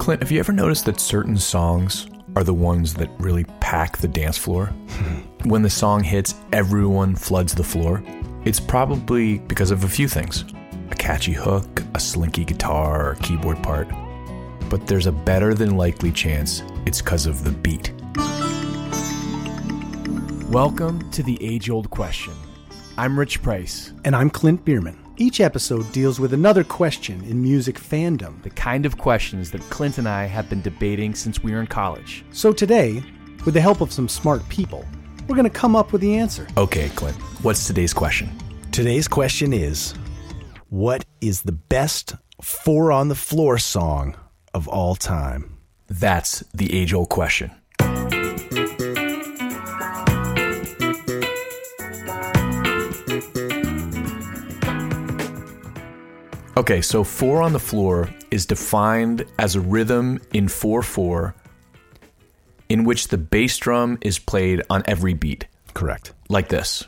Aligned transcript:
Clint, 0.00 0.22
have 0.22 0.32
you 0.32 0.40
ever 0.40 0.50
noticed 0.50 0.86
that 0.86 0.98
certain 0.98 1.36
songs 1.36 2.06
are 2.34 2.42
the 2.42 2.54
ones 2.54 2.94
that 2.94 3.10
really 3.18 3.44
pack 3.60 3.98
the 3.98 4.08
dance 4.08 4.38
floor? 4.38 4.68
Hmm. 4.88 5.48
when 5.50 5.60
the 5.60 5.68
song 5.68 6.02
hits, 6.02 6.36
everyone 6.54 7.14
floods 7.14 7.54
the 7.54 7.62
floor. 7.62 8.02
It's 8.46 8.58
probably 8.58 9.40
because 9.40 9.70
of 9.70 9.84
a 9.84 9.88
few 9.88 10.08
things 10.08 10.46
a 10.90 10.94
catchy 10.94 11.34
hook, 11.34 11.82
a 11.92 12.00
slinky 12.00 12.46
guitar, 12.46 13.10
or 13.10 13.14
keyboard 13.16 13.62
part. 13.62 13.88
But 14.70 14.86
there's 14.86 15.06
a 15.06 15.12
better 15.12 15.52
than 15.52 15.76
likely 15.76 16.12
chance 16.12 16.62
it's 16.86 17.02
because 17.02 17.26
of 17.26 17.44
the 17.44 17.50
beat. 17.50 17.92
Welcome 20.50 21.10
to 21.10 21.22
the 21.22 21.36
age 21.42 21.68
old 21.68 21.90
question. 21.90 22.32
I'm 22.96 23.18
Rich 23.18 23.42
Price, 23.42 23.92
And 24.06 24.16
I'm 24.16 24.30
Clint 24.30 24.64
Bierman. 24.64 25.09
Each 25.20 25.40
episode 25.40 25.92
deals 25.92 26.18
with 26.18 26.32
another 26.32 26.64
question 26.64 27.22
in 27.24 27.42
music 27.42 27.78
fandom. 27.78 28.42
the 28.42 28.48
kind 28.48 28.86
of 28.86 28.96
questions 28.96 29.50
that 29.50 29.60
Clint 29.68 29.98
and 29.98 30.08
I 30.08 30.24
have 30.24 30.48
been 30.48 30.62
debating 30.62 31.14
since 31.14 31.42
we 31.42 31.52
were 31.52 31.60
in 31.60 31.66
college. 31.66 32.24
So 32.30 32.54
today, 32.54 33.04
with 33.44 33.52
the 33.52 33.60
help 33.60 33.82
of 33.82 33.92
some 33.92 34.08
smart 34.08 34.48
people, 34.48 34.82
we're 35.28 35.36
going 35.36 35.44
to 35.44 35.50
come 35.50 35.76
up 35.76 35.92
with 35.92 36.00
the 36.00 36.16
answer. 36.16 36.46
Okay, 36.56 36.88
Clint, 36.96 37.18
what's 37.42 37.66
today's 37.66 37.92
question? 37.92 38.30
Today's 38.72 39.06
question 39.08 39.52
is 39.52 39.92
What 40.70 41.04
is 41.20 41.42
the 41.42 41.52
best 41.52 42.14
four 42.40 42.90
on 42.90 43.08
the 43.08 43.14
floor 43.14 43.58
song 43.58 44.16
of 44.54 44.68
all 44.68 44.94
time? 44.94 45.58
That's 45.86 46.40
the 46.54 46.72
age 46.72 46.94
old 46.94 47.10
question. 47.10 47.50
Okay, 56.56 56.82
so 56.82 57.04
four 57.04 57.42
on 57.42 57.52
the 57.52 57.60
floor 57.60 58.10
is 58.30 58.46
defined 58.46 59.24
as 59.38 59.56
a 59.56 59.60
rhythm 59.60 60.20
in 60.32 60.48
4 60.48 60.82
4 60.82 61.34
in 62.70 62.84
which 62.84 63.08
the 63.08 63.18
bass 63.18 63.58
drum 63.58 63.98
is 64.00 64.18
played 64.18 64.62
on 64.70 64.82
every 64.86 65.12
beat, 65.12 65.46
Correct. 65.74 66.12
like 66.28 66.48
this. 66.48 66.86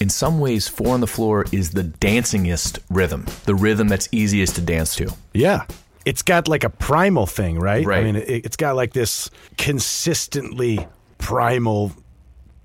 In 0.00 0.08
some 0.08 0.40
ways, 0.40 0.66
four 0.66 0.94
on 0.94 1.00
the 1.00 1.06
floor 1.06 1.44
is 1.52 1.70
the 1.70 1.84
dancingest 1.84 2.78
rhythm, 2.88 3.26
the 3.44 3.54
rhythm 3.54 3.86
that's 3.86 4.08
easiest 4.12 4.54
to 4.56 4.60
dance 4.62 4.96
to. 4.96 5.14
Yeah. 5.34 5.66
It's 6.06 6.22
got 6.22 6.48
like 6.48 6.64
a 6.64 6.70
primal 6.70 7.26
thing, 7.26 7.58
right? 7.58 7.86
Right. 7.86 8.00
I 8.00 8.04
mean, 8.04 8.16
it, 8.16 8.46
it's 8.46 8.56
got 8.56 8.74
like 8.76 8.94
this 8.94 9.30
consistently 9.58 10.86
primal 11.18 11.92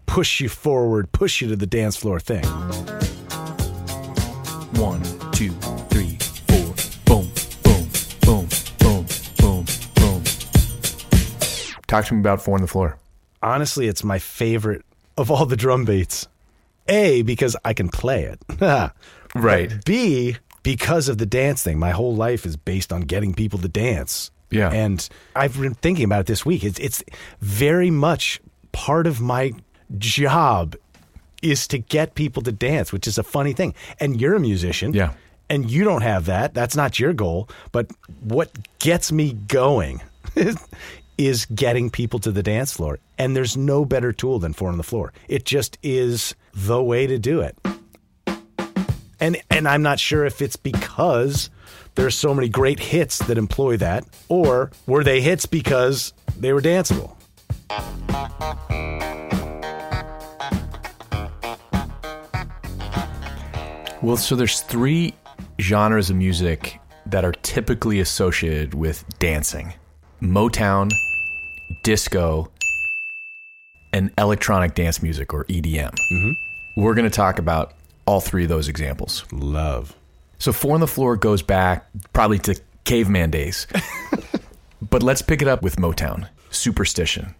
push 0.06 0.40
you 0.40 0.48
forward, 0.48 1.12
push 1.12 1.42
you 1.42 1.50
to 1.50 1.58
the 1.58 1.68
dance 1.68 1.98
floor 1.98 2.20
thing. 2.22 2.46
One, 4.76 5.02
two, 5.32 5.52
three, 5.90 6.18
four. 6.48 6.74
Boom, 7.06 7.32
boom, 7.64 7.88
boom, 8.22 8.48
boom, 8.80 9.06
boom, 9.38 9.66
boom. 9.96 10.24
Talk 11.88 12.06
to 12.06 12.14
me 12.14 12.20
about 12.20 12.42
four 12.42 12.56
on 12.56 12.62
the 12.62 12.68
floor. 12.68 12.98
Honestly, 13.42 13.88
it's 13.88 14.04
my 14.04 14.20
favorite 14.20 14.84
of 15.18 15.32
all 15.32 15.46
the 15.46 15.56
drum 15.56 15.86
beats. 15.86 16.28
A, 16.88 17.22
because 17.24 17.56
I 17.64 17.74
can 17.74 17.90
play 17.90 18.24
it. 18.24 18.40
Right. 19.36 19.84
B, 19.84 20.38
because 20.64 21.10
of 21.10 21.18
the 21.18 21.26
dance 21.26 21.62
thing. 21.62 21.78
My 21.78 21.92
whole 21.92 22.16
life 22.16 22.46
is 22.46 22.56
based 22.56 22.94
on 22.94 23.02
getting 23.02 23.34
people 23.34 23.60
to 23.60 23.68
dance. 23.68 24.32
Yeah. 24.50 24.72
And 24.72 25.08
I've 25.36 25.60
been 25.60 25.74
thinking 25.74 26.06
about 26.06 26.22
it 26.22 26.28
this 26.28 26.46
week. 26.46 26.64
It's, 26.64 26.80
it's 26.80 27.04
very 27.42 27.92
much 27.92 28.40
part 28.72 29.08
of 29.08 29.20
my 29.20 29.52
job 29.98 30.78
is 31.42 31.68
to 31.68 31.78
get 31.78 32.16
people 32.16 32.42
to 32.44 32.52
dance, 32.52 32.92
which 32.92 33.08
is 33.08 33.18
a 33.18 33.24
funny 33.24 33.54
thing. 33.54 33.74
And 34.00 34.20
you're 34.20 34.36
a 34.36 34.40
musician. 34.40 34.94
Yeah. 34.94 35.14
And 35.50 35.70
you 35.70 35.84
don't 35.84 36.02
have 36.02 36.26
that. 36.26 36.54
That's 36.54 36.76
not 36.76 37.00
your 37.00 37.14
goal. 37.14 37.50
But 37.72 37.92
what 38.22 38.50
gets 38.80 39.12
me 39.12 39.34
going 39.34 40.02
is 41.18 41.46
getting 41.46 41.90
people 41.90 42.20
to 42.20 42.32
the 42.32 42.44
dance 42.44 42.74
floor. 42.74 43.00
And 43.18 43.36
there's 43.36 43.56
no 43.56 43.86
better 43.86 44.12
tool 44.12 44.40
than 44.40 44.54
four 44.54 44.70
on 44.70 44.78
the 44.78 44.84
floor. 44.84 45.14
It 45.28 45.46
just 45.46 45.78
is 45.84 46.36
the 46.54 46.82
way 46.82 47.08
to 47.08 47.20
do 47.20 47.42
it. 47.42 47.58
And 49.20 49.38
and 49.50 49.68
I'm 49.68 49.82
not 49.82 50.00
sure 50.00 50.26
if 50.26 50.42
it's 50.42 50.58
because 50.58 51.50
there's 51.96 52.16
so 52.16 52.34
many 52.34 52.50
great 52.50 52.80
hits 52.80 53.20
that 53.20 53.38
employ 53.38 53.78
that, 53.78 54.04
or 54.28 54.72
were 54.86 55.04
they 55.04 55.22
hits 55.22 55.46
because 55.46 56.14
they 56.38 56.52
were 56.52 56.62
danceable? 56.62 57.16
Well, 64.06 64.18
so 64.18 64.36
there's 64.36 64.62
three 64.62 65.16
genres 65.60 66.12
of 66.12 66.16
music 66.16 66.80
that 67.08 67.26
are 67.26 67.32
typically 67.32 68.02
associated 68.02 68.76
with 68.76 69.04
dancing 69.18 69.74
Motown, 70.22 70.92
disco, 71.82 72.52
and 73.92 74.12
electronic 74.20 74.76
dance 74.76 75.02
music 75.02 75.34
or 75.34 75.46
EDM. 75.46 75.96
Mm-hmm. 76.12 76.32
We're 76.78 76.94
going 76.94 77.10
to 77.10 77.16
talk 77.16 77.40
about 77.40 77.74
all 78.06 78.22
three 78.22 78.44
of 78.44 78.50
those 78.50 78.68
examples. 78.68 79.26
Love. 79.32 79.96
So, 80.38 80.54
Four 80.54 80.76
on 80.76 80.82
the 80.82 80.88
Floor 80.88 81.18
goes 81.18 81.42
back 81.42 81.88
probably 82.14 82.38
to 82.40 82.62
caveman 82.84 83.32
days. 83.32 83.66
but 84.88 85.02
let's 85.02 85.24
pick 85.24 85.42
it 85.42 85.48
up 85.48 85.64
with 85.64 85.78
Motown 85.78 86.30
Superstition. 86.52 87.34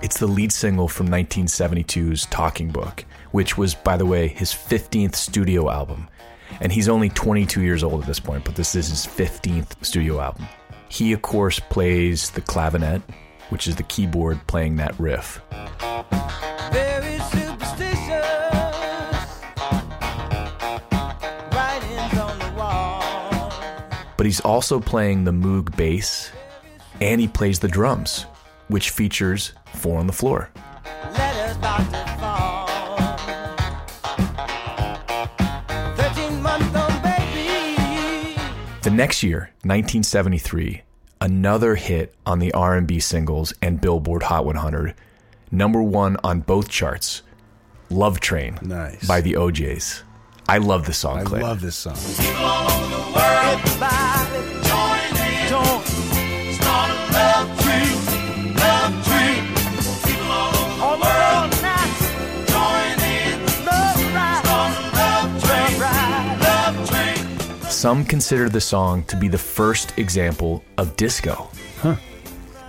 It's 0.00 0.18
the 0.18 0.26
lead 0.26 0.50
single 0.50 0.88
from 0.88 1.08
1972's 1.08 2.24
Talking 2.26 2.70
Book, 2.70 3.04
which 3.34 3.58
was, 3.58 3.74
by 3.74 3.96
the 3.96 4.06
way, 4.06 4.28
his 4.28 4.52
15th 4.52 5.16
studio 5.16 5.68
album. 5.68 6.08
And 6.60 6.70
he's 6.70 6.88
only 6.88 7.08
22 7.08 7.62
years 7.62 7.82
old 7.82 8.00
at 8.00 8.06
this 8.06 8.20
point, 8.20 8.44
but 8.44 8.54
this 8.54 8.76
is 8.76 8.90
his 8.90 9.04
15th 9.04 9.84
studio 9.84 10.20
album. 10.20 10.46
He, 10.88 11.12
of 11.12 11.22
course, 11.22 11.58
plays 11.58 12.30
the 12.30 12.42
clavinet, 12.42 13.02
which 13.48 13.66
is 13.66 13.74
the 13.74 13.82
keyboard 13.82 14.38
playing 14.46 14.76
that 14.76 14.96
riff. 15.00 15.42
very 16.70 17.18
superstitious. 17.18 18.06
Writings 21.50 22.18
on 22.20 22.38
the 22.38 22.52
wall. 22.56 23.52
but 24.16 24.26
he's 24.26 24.42
also 24.42 24.78
playing 24.78 25.24
the 25.24 25.32
Moog 25.32 25.76
bass 25.76 26.30
and 27.00 27.20
he 27.20 27.26
plays 27.26 27.58
the 27.58 27.66
drums, 27.66 28.26
which 28.68 28.90
features 28.90 29.54
Four 29.72 29.98
on 29.98 30.06
the 30.06 30.12
Floor. 30.12 30.52
Next 38.94 39.24
year, 39.24 39.50
1973, 39.62 40.82
another 41.20 41.74
hit 41.74 42.14
on 42.24 42.38
the 42.38 42.52
R&B 42.54 43.00
singles 43.00 43.52
and 43.60 43.80
Billboard 43.80 44.22
Hot 44.22 44.44
100, 44.44 44.94
number 45.50 45.82
1 45.82 46.16
on 46.22 46.40
both 46.42 46.68
charts. 46.68 47.22
Love 47.90 48.20
Train 48.20 48.56
Nice. 48.62 49.04
by 49.04 49.20
the 49.20 49.36
O'Jays. 49.36 50.04
I 50.48 50.58
love 50.58 50.86
this 50.86 50.98
song, 50.98 51.18
I 51.18 51.22
love 51.22 51.60
this 51.60 51.74
song. 51.74 51.96
Some 67.84 68.06
consider 68.06 68.48
the 68.48 68.62
song 68.62 69.04
to 69.08 69.14
be 69.14 69.28
the 69.28 69.36
first 69.36 69.98
example 69.98 70.64
of 70.78 70.96
disco. 70.96 71.50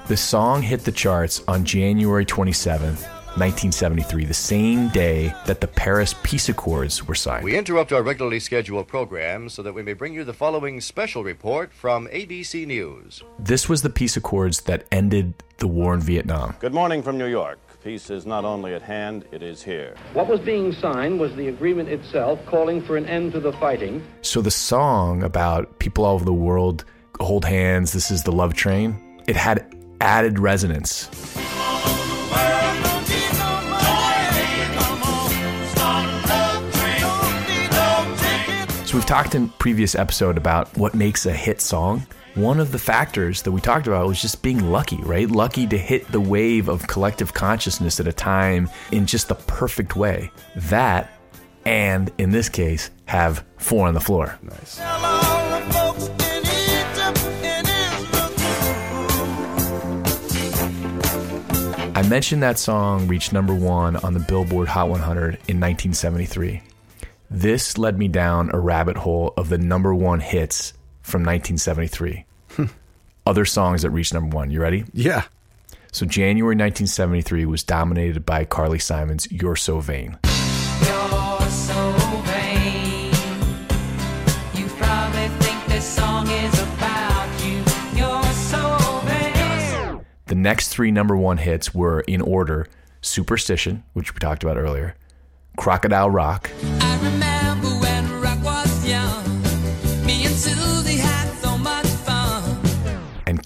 The 0.10 0.18
song 0.18 0.62
hit 0.62 0.82
the 0.82 0.92
charts 0.92 1.42
on 1.48 1.64
January 1.64 2.26
27th, 2.26 3.08
1973, 3.38 4.26
the 4.26 4.34
same 4.34 4.90
day 4.90 5.34
that 5.46 5.62
the 5.62 5.68
Paris 5.68 6.16
Peace 6.22 6.50
Accords 6.50 7.08
were 7.08 7.16
signed. 7.16 7.46
We 7.46 7.58
interrupt 7.58 7.94
our 7.94 8.04
regularly 8.04 8.42
scheduled 8.42 8.90
program 8.90 9.48
so 9.48 9.64
that 9.64 9.72
we 9.72 9.84
may 9.84 9.94
bring 9.94 10.14
you 10.14 10.26
the 10.26 10.34
following 10.34 10.82
special 10.82 11.24
report 11.24 11.72
from 11.72 12.08
ABC 12.08 12.68
News. 12.68 13.24
This 13.40 13.70
was 13.70 13.84
the 13.84 13.90
peace 13.90 14.18
accords 14.18 14.60
that 14.64 14.84
ended 14.92 15.34
the 15.60 15.68
war 15.68 15.94
in 15.94 16.02
Vietnam. 16.02 16.58
Good 16.60 16.74
morning 16.74 17.02
from 17.02 17.18
New 17.18 17.28
York. 17.28 17.58
Peace 17.86 18.10
is 18.10 18.26
not 18.26 18.46
only 18.46 18.74
at 18.74 18.82
hand, 18.82 19.26
it 19.32 19.44
is 19.44 19.62
here. 19.62 19.94
What 20.14 20.28
was 20.28 20.40
being 20.40 20.74
signed 20.74 21.20
was 21.20 21.36
the 21.36 21.50
agreement 21.50 21.88
itself 21.88 22.40
calling 22.48 22.82
for 22.82 22.98
an 22.98 23.06
end 23.06 23.34
to 23.34 23.40
the 23.40 23.52
fighting. 23.54 24.04
So 24.24 24.42
the 24.42 24.50
song 24.50 25.22
about 25.22 25.78
people 25.78 26.04
all 26.04 26.16
over 26.16 26.26
the 26.26 26.34
world 26.34 26.84
hold 27.20 27.46
hands, 27.46 27.94
this 27.94 28.10
is 28.10 28.24
the 28.24 28.32
love 28.32 28.56
train, 28.56 29.22
it 29.28 29.36
had 29.36 29.72
added 30.02 30.40
resonance. 30.40 31.12
So 38.90 38.98
we've 38.98 39.06
talked 39.06 39.36
in 39.36 39.50
previous 39.60 39.94
episode 39.94 40.38
about 40.38 40.76
what 40.76 40.96
makes 40.96 41.28
a 41.28 41.34
hit 41.34 41.62
song. 41.62 42.08
One 42.36 42.60
of 42.60 42.74
the 42.74 42.80
factors 42.80 43.44
that 43.44 43.54
we 43.54 43.62
talked 43.62 43.88
about 43.88 44.06
was 44.08 44.22
just 44.22 44.42
being 44.42 44.70
lucky, 44.70 44.98
right? 44.98 45.32
Lucky 45.32 45.66
to 45.68 45.78
hit 45.78 46.12
the 46.12 46.20
wave 46.20 46.68
of 46.68 46.86
collective 46.86 47.34
consciousness 47.34 48.02
at 48.02 48.08
a 48.10 48.12
time 48.12 48.70
in 48.92 49.06
just 49.06 49.30
the 49.30 49.36
perfect 49.36 49.96
way. 49.96 50.30
That 50.58 51.14
and 51.64 52.12
in 52.18 52.32
this 52.32 52.50
case 52.50 52.92
have 53.06 53.46
four 53.56 53.88
on 53.88 53.94
the 53.94 54.02
floor. 54.02 54.38
Nice. 54.44 54.82
I 61.96 62.06
mentioned 62.10 62.44
that 62.44 62.60
song 62.60 63.08
reached 63.08 63.32
number 63.32 63.56
one 63.56 63.96
on 63.96 64.14
the 64.14 64.20
Billboard 64.20 64.68
Hot 64.68 64.90
100 64.90 65.36
in 65.48 65.62
1973. 65.62 66.62
This 67.32 67.78
led 67.78 67.98
me 67.98 68.10
down 68.10 68.50
a 68.54 68.60
rabbit 68.60 68.98
hole 68.98 69.34
of 69.38 69.48
the 69.48 69.58
number 69.58 69.96
one 69.96 70.20
hits 70.20 70.74
from 71.06 71.22
1973. 71.22 72.26
Other 73.28 73.46
songs 73.46 73.84
that 73.84 73.92
reached 73.92 74.14
number 74.14 74.36
one. 74.36 74.50
You 74.50 74.60
ready? 74.60 74.86
Yeah. 74.92 75.24
So 75.92 76.06
January 76.06 76.56
1973 76.56 77.46
was 77.46 77.64
dominated 77.64 78.26
by 78.26 78.44
Carly 78.44 78.80
Simon's 78.80 79.32
"You're 79.32 79.56
So 79.56 79.80
Vain." 79.80 80.18
You're 80.24 81.50
so 81.50 81.96
vain. 82.26 83.14
You 84.56 84.68
probably 84.78 85.28
think 85.46 85.66
this 85.68 85.86
song 85.86 86.28
is 86.28 86.60
about 86.60 87.30
you. 87.46 87.64
You're 87.98 88.24
so 88.34 88.78
vain. 89.06 90.06
The 90.26 90.36
next 90.36 90.70
three 90.70 90.92
number 90.92 91.16
one 91.16 91.38
hits 91.38 91.74
were 91.74 92.02
in 92.02 92.20
order: 92.22 92.68
"Superstition," 93.02 93.84
which 93.94 94.14
we 94.14 94.20
talked 94.20 94.44
about 94.44 94.58
earlier, 94.58 94.96
"Crocodile 95.56 96.10
Rock," 96.10 96.50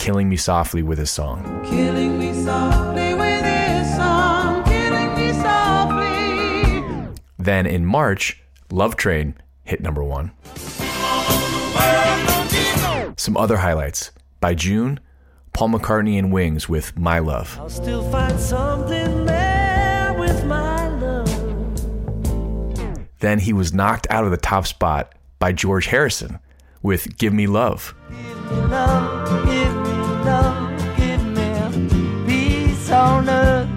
"Killing 0.09 0.27
Me 0.27 0.37
Softly" 0.37 0.81
with 0.81 0.97
his 0.97 1.11
song. 1.11 1.63
Killing 1.69 2.17
me 2.17 2.33
softly 2.33 3.13
with 3.13 3.43
this 3.43 3.95
song. 3.95 4.63
Killing 4.63 5.13
me 5.15 5.31
softly. 5.33 7.13
Then 7.37 7.67
in 7.67 7.85
March, 7.85 8.41
"Love 8.71 8.95
Train" 8.95 9.35
hit 9.63 9.81
number 9.81 10.03
one. 10.03 10.31
Some 13.17 13.37
other 13.37 13.57
highlights. 13.57 14.09
By 14.41 14.55
June, 14.55 14.99
Paul 15.53 15.69
McCartney 15.69 16.17
and 16.17 16.33
Wings 16.33 16.67
with 16.67 16.97
My 16.97 17.19
Love. 17.19 17.59
I'll 17.59 17.69
still 17.69 18.01
find 18.09 18.39
something 18.39 19.27
there 19.27 20.15
with 20.17 20.43
my 20.43 20.87
love. 20.87 21.29
Then 23.19 23.37
he 23.37 23.53
was 23.53 23.75
knocked 23.75 24.07
out 24.09 24.25
of 24.25 24.31
the 24.31 24.37
top 24.37 24.65
spot 24.65 25.13
by 25.37 25.51
George 25.51 25.85
Harrison 25.85 26.39
with 26.81 27.15
Give 27.19 27.31
Me 27.31 27.45
Love. 27.45 27.93
Give 28.09 28.17
me 28.51 28.57
love, 28.65 29.45
give 29.45 29.68
on 32.99 33.29
earth. 33.29 33.69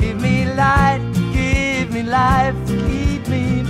Give 0.00 0.20
me 0.20 0.44
light, 0.54 1.00
give 1.32 1.92
me 1.92 2.02
life, 2.02 2.54
keep 2.66 3.28
me 3.28 3.62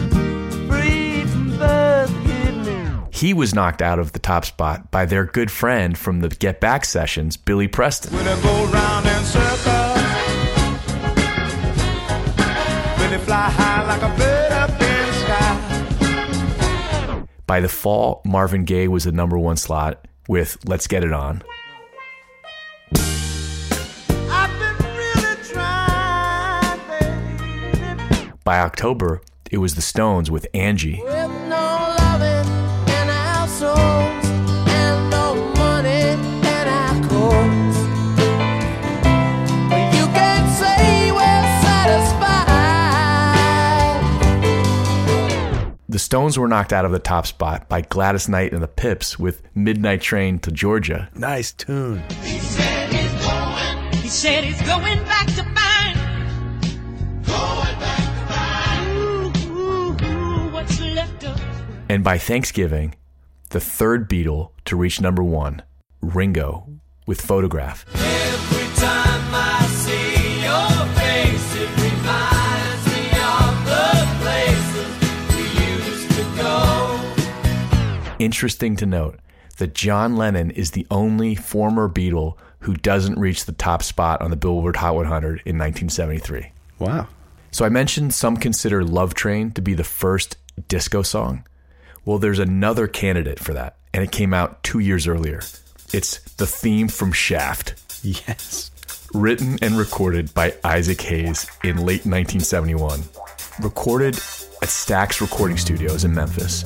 free 0.69 1.25
from 1.25 1.57
birth. 1.59 2.13
Give 2.25 2.57
me 2.67 2.87
He 3.11 3.35
was 3.35 3.55
knocked 3.55 3.83
out 3.83 3.99
of 3.99 4.13
the 4.13 4.19
top 4.21 4.45
spot 4.45 4.91
by 4.91 5.05
their 5.07 5.25
good 5.27 5.51
friend 5.51 5.99
from 5.99 6.21
the 6.21 6.29
Get 6.29 6.61
Back 6.61 6.85
sessions, 6.85 7.37
Billy 7.37 7.67
Preston. 7.69 8.17
When 8.17 8.27
I 8.27 8.41
go 8.41 8.65
round 8.67 9.07
in 9.07 9.25
circles, 9.25 10.01
when 13.01 13.11
they 13.11 13.19
fly 13.19 13.51
high 13.51 13.85
like 13.87 14.03
a 14.03 14.09
bird 14.17 14.53
up 14.53 14.71
in 14.71 14.79
the 14.79 15.13
sky. 15.25 15.57
By 17.47 17.61
the 17.61 17.69
fall, 17.69 18.23
Marvin 18.25 18.65
Gaye 18.65 18.87
was 18.87 19.03
the 19.05 19.13
number 19.13 19.37
one 19.37 19.57
slot 19.57 20.07
with 20.29 20.57
Let's 20.65 20.87
Get 20.87 21.03
It 21.03 21.13
On. 21.13 21.43
By 28.45 28.61
October, 28.61 29.21
it 29.51 29.59
was 29.59 29.75
the 29.75 29.83
Stones 29.83 30.31
with 30.31 30.47
Angie. 30.55 31.03
With 31.05 31.31
no 31.49 31.95
loving 31.99 32.47
in 32.89 33.11
our 33.11 33.47
souls 33.49 33.77
and 33.77 35.11
no 35.11 35.35
money 35.57 35.91
in 35.91 36.69
our 36.69 36.95
clothes. 37.07 37.77
You 39.95 40.07
can't 40.15 40.49
say 40.59 41.13
we're 41.13 41.61
satisfied. 41.61 42.41
The 45.89 45.99
Stones 45.99 46.39
were 46.39 46.49
knocked 46.49 46.73
out 46.73 46.85
of 46.87 46.93
the 46.93 46.99
top 46.99 47.27
spot 47.27 47.69
by 47.69 47.83
Gladys 47.83 48.27
Knight 48.29 48.53
and 48.53 48.63
the 48.63 48.69
Pips 48.69 49.19
with 49.19 49.43
Midnight 49.55 50.01
Train 50.01 50.39
to 50.41 50.51
Georgia. 50.51 51.11
Nice 51.15 51.53
tune. 51.53 52.03
He 52.23 52.39
said 52.39 52.89
he's 54.45 54.61
going 54.63 54.99
back 55.05 55.27
to 55.35 55.43
mine. 55.45 55.80
And 61.91 62.05
by 62.05 62.19
Thanksgiving, 62.19 62.95
the 63.49 63.59
third 63.59 64.09
Beatle 64.09 64.51
to 64.67 64.77
reach 64.77 65.01
number 65.01 65.25
one, 65.25 65.63
Ringo 66.01 66.69
with 67.05 67.21
Photograph. 67.21 67.85
Every 67.97 68.77
time 68.77 69.35
I 69.35 69.67
see 69.67 70.41
your 70.41 70.87
face, 70.95 71.57
it 71.57 71.69
reminds 71.83 72.87
me 72.87 73.11
of 73.19 73.65
the 73.67 74.07
places 74.23 74.87
we 75.35 75.43
used 75.67 76.11
to 76.13 76.23
go. 76.41 78.15
Interesting 78.21 78.77
to 78.77 78.87
note 78.87 79.19
that 79.59 79.75
John 79.75 80.15
Lennon 80.15 80.53
is 80.53 80.71
the 80.71 80.87
only 80.93 81.35
former 81.35 81.89
Beatle 81.89 82.37
who 82.61 82.75
doesn't 82.75 83.19
reach 83.19 83.47
the 83.47 83.53
top 83.53 83.83
spot 83.83 84.23
on 84.23 84.31
the 84.31 84.37
Billboard 84.37 84.77
Hot 84.77 84.95
100 84.95 85.43
in 85.45 85.59
1973. 85.59 86.53
Wow. 86.79 87.09
So 87.51 87.65
I 87.65 87.69
mentioned 87.69 88.15
some 88.15 88.37
consider 88.37 88.85
Love 88.85 89.15
Train 89.15 89.51
to 89.51 89.61
be 89.61 89.75
the 89.75 89.83
first 89.83 90.37
disco 90.69 91.03
song. 91.03 91.43
Well, 92.11 92.19
there's 92.19 92.41
another 92.41 92.89
candidate 92.89 93.39
for 93.39 93.55
that, 93.55 93.77
and 93.95 94.03
it 94.03 94.11
came 94.11 94.35
out 94.35 94.65
two 94.65 94.81
years 94.81 95.07
earlier. 95.07 95.43
It's 95.93 96.19
the 96.39 96.45
theme 96.45 96.89
from 96.89 97.13
Shaft, 97.13 97.81
Yes. 98.03 98.73
written 99.15 99.61
and 99.63 99.79
recorded 99.79 100.35
by 100.35 100.55
Isaac 100.65 101.01
Hayes 101.03 101.47
in 101.63 101.77
late 101.77 102.05
1971. 102.05 103.05
Recorded 103.63 104.17
at 104.17 104.69
Stax 104.71 105.21
Recording 105.21 105.57
Studios 105.57 106.03
in 106.03 106.13
Memphis, 106.13 106.65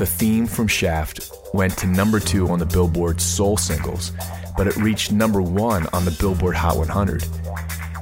the 0.00 0.06
theme 0.06 0.48
from 0.48 0.66
Shaft 0.66 1.30
went 1.54 1.76
to 1.78 1.86
number 1.86 2.18
two 2.18 2.48
on 2.48 2.58
the 2.58 2.66
Billboard 2.66 3.20
Soul 3.20 3.56
Singles, 3.56 4.10
but 4.56 4.66
it 4.66 4.76
reached 4.76 5.12
number 5.12 5.40
one 5.40 5.86
on 5.92 6.04
the 6.04 6.16
Billboard 6.18 6.56
Hot 6.56 6.76
100. 6.76 7.22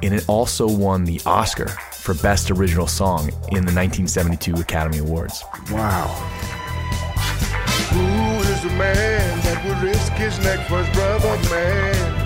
And 0.02 0.14
it 0.14 0.26
also 0.26 0.66
won 0.66 1.04
the 1.04 1.20
Oscar 1.26 1.68
for 1.68 2.14
Best 2.14 2.50
Original 2.50 2.86
Song 2.86 3.28
in 3.50 3.66
the 3.66 3.74
1972 3.74 4.54
Academy 4.54 4.98
Awards. 4.98 5.44
Wow. 5.70 6.06
Who 7.90 8.40
is 8.50 8.62
the 8.62 8.70
man 8.70 9.40
that 9.40 9.64
would 9.64 9.78
risk 9.78 10.12
his 10.12 10.38
neck 10.40 10.66
for 10.68 10.82
his 10.82 10.94
brother, 10.94 11.36
man? 11.50 12.24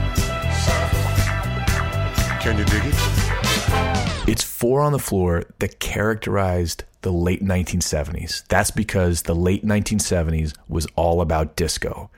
Can 2.40 2.58
you 2.58 2.64
dig 2.64 2.82
it? 2.84 4.28
It's 4.28 4.42
four 4.42 4.80
on 4.80 4.90
the 4.92 4.98
floor 4.98 5.44
that 5.60 5.78
characterized 5.78 6.82
the 7.02 7.12
late 7.12 7.44
1970s. 7.44 8.44
That's 8.48 8.70
because 8.72 9.22
the 9.22 9.34
late 9.34 9.64
1970s 9.64 10.52
was 10.68 10.86
all 10.96 11.20
about 11.20 11.54
disco. 11.54 12.10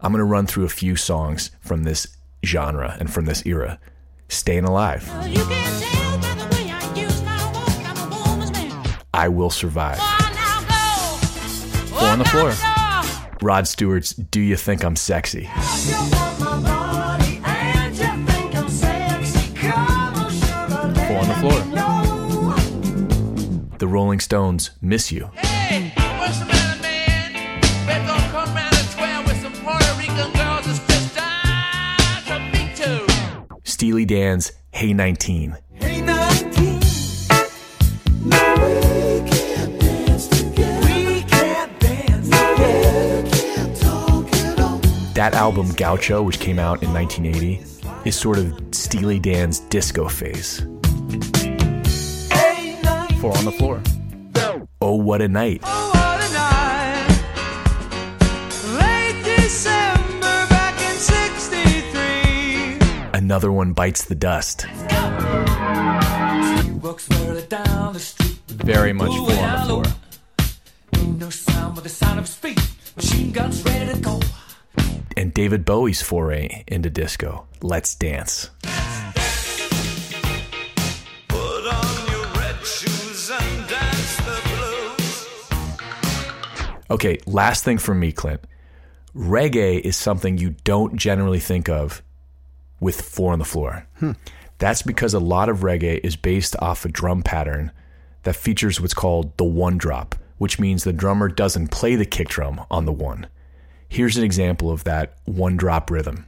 I'm 0.00 0.12
going 0.12 0.20
to 0.20 0.24
run 0.24 0.46
through 0.46 0.64
a 0.64 0.70
few 0.70 0.96
songs 0.96 1.50
from 1.60 1.82
this 1.82 2.06
genre 2.44 2.96
and 2.98 3.12
from 3.12 3.26
this 3.26 3.44
era. 3.44 3.78
Staying 4.28 4.64
Alive, 4.64 5.06
You 5.26 5.44
can 5.44 5.80
tell 5.82 6.18
by 6.18 6.34
the 6.34 6.56
way 6.56 6.70
I 6.70 7.52
walk, 7.52 7.78
I'm 7.86 8.12
a 8.12 8.28
woman's 8.28 8.52
man. 8.52 8.98
I 9.12 9.28
Will 9.28 9.50
Survive, 9.50 9.98
now 9.98 10.60
go. 10.62 11.96
Four 11.96 12.08
on 12.08 12.18
the 12.18 12.24
floor. 12.24 12.75
Rod 13.46 13.68
Stewart's 13.68 14.12
Do 14.12 14.40
You 14.40 14.56
Think 14.56 14.84
I'm 14.84 14.96
Sexy? 14.96 15.44
Fall 15.44 15.60
on 21.14 21.28
the 21.28 21.36
floor. 21.38 21.60
The 23.78 23.86
Rolling 23.86 24.18
Stones 24.18 24.72
Miss 24.82 25.12
You. 25.12 25.30
Steely 33.62 34.04
Dan's 34.04 34.50
Hey 34.72 34.92
19. 34.92 35.56
That 45.16 45.32
album, 45.32 45.72
Gaucho, 45.72 46.22
which 46.22 46.38
came 46.40 46.58
out 46.58 46.82
in 46.82 46.92
1980, 46.92 47.64
is 48.04 48.14
sort 48.14 48.36
of 48.36 48.52
Steely 48.72 49.18
Dan's 49.18 49.60
disco 49.60 50.08
phase. 50.08 50.58
Four 53.22 53.34
on 53.34 53.46
the 53.46 53.54
floor. 53.56 53.80
Oh, 54.82 54.96
what 54.96 55.22
a 55.22 55.28
night. 55.28 55.62
Oh, 55.64 55.90
what 55.94 56.20
a 56.20 56.32
night. 56.34 57.08
December 59.24 60.46
back 60.50 60.78
in 60.82 60.96
63. 60.98 62.78
Another 63.14 63.50
one 63.50 63.72
bites 63.72 64.04
the 64.04 64.14
dust. 64.14 64.66
Walks 66.82 67.06
slowly 67.06 67.46
down 67.48 67.94
the. 67.94 68.34
Very 68.48 68.92
much 68.92 69.16
four 69.16 69.32
on 69.32 69.60
the 69.60 69.64
floor. 69.64 69.84
No 71.18 71.30
sound 71.30 71.56
And 75.18 75.32
David 75.32 75.64
Bowie's 75.64 76.02
foray 76.02 76.64
into 76.66 76.90
disco, 76.90 77.46
Let's 77.62 77.94
Dance. 77.94 78.50
Put 81.28 81.66
on 81.66 82.10
your 82.10 82.26
red 82.34 82.62
shoes 82.62 83.30
and 83.30 83.68
dance 83.68 84.16
the 84.18 84.40
blues. 84.44 85.48
Okay, 86.90 87.18
last 87.24 87.64
thing 87.64 87.78
from 87.78 87.98
me, 87.98 88.12
Clint. 88.12 88.42
Reggae 89.16 89.80
is 89.80 89.96
something 89.96 90.36
you 90.36 90.54
don't 90.64 90.96
generally 90.96 91.40
think 91.40 91.70
of 91.70 92.02
with 92.78 93.00
four 93.00 93.32
on 93.32 93.38
the 93.38 93.46
floor. 93.46 93.86
Hmm. 94.00 94.12
That's 94.58 94.82
because 94.82 95.14
a 95.14 95.18
lot 95.18 95.48
of 95.48 95.60
reggae 95.60 95.98
is 96.04 96.16
based 96.16 96.54
off 96.58 96.84
a 96.84 96.90
drum 96.90 97.22
pattern 97.22 97.72
that 98.24 98.36
features 98.36 98.82
what's 98.82 98.92
called 98.92 99.34
the 99.38 99.44
one 99.44 99.78
drop, 99.78 100.14
which 100.36 100.58
means 100.58 100.84
the 100.84 100.92
drummer 100.92 101.28
doesn't 101.28 101.68
play 101.68 101.96
the 101.96 102.04
kick 102.04 102.28
drum 102.28 102.60
on 102.70 102.84
the 102.84 102.92
one. 102.92 103.28
Here's 103.88 104.16
an 104.16 104.24
example 104.24 104.70
of 104.70 104.84
that 104.84 105.16
one 105.24 105.56
drop 105.56 105.90
rhythm 105.90 106.26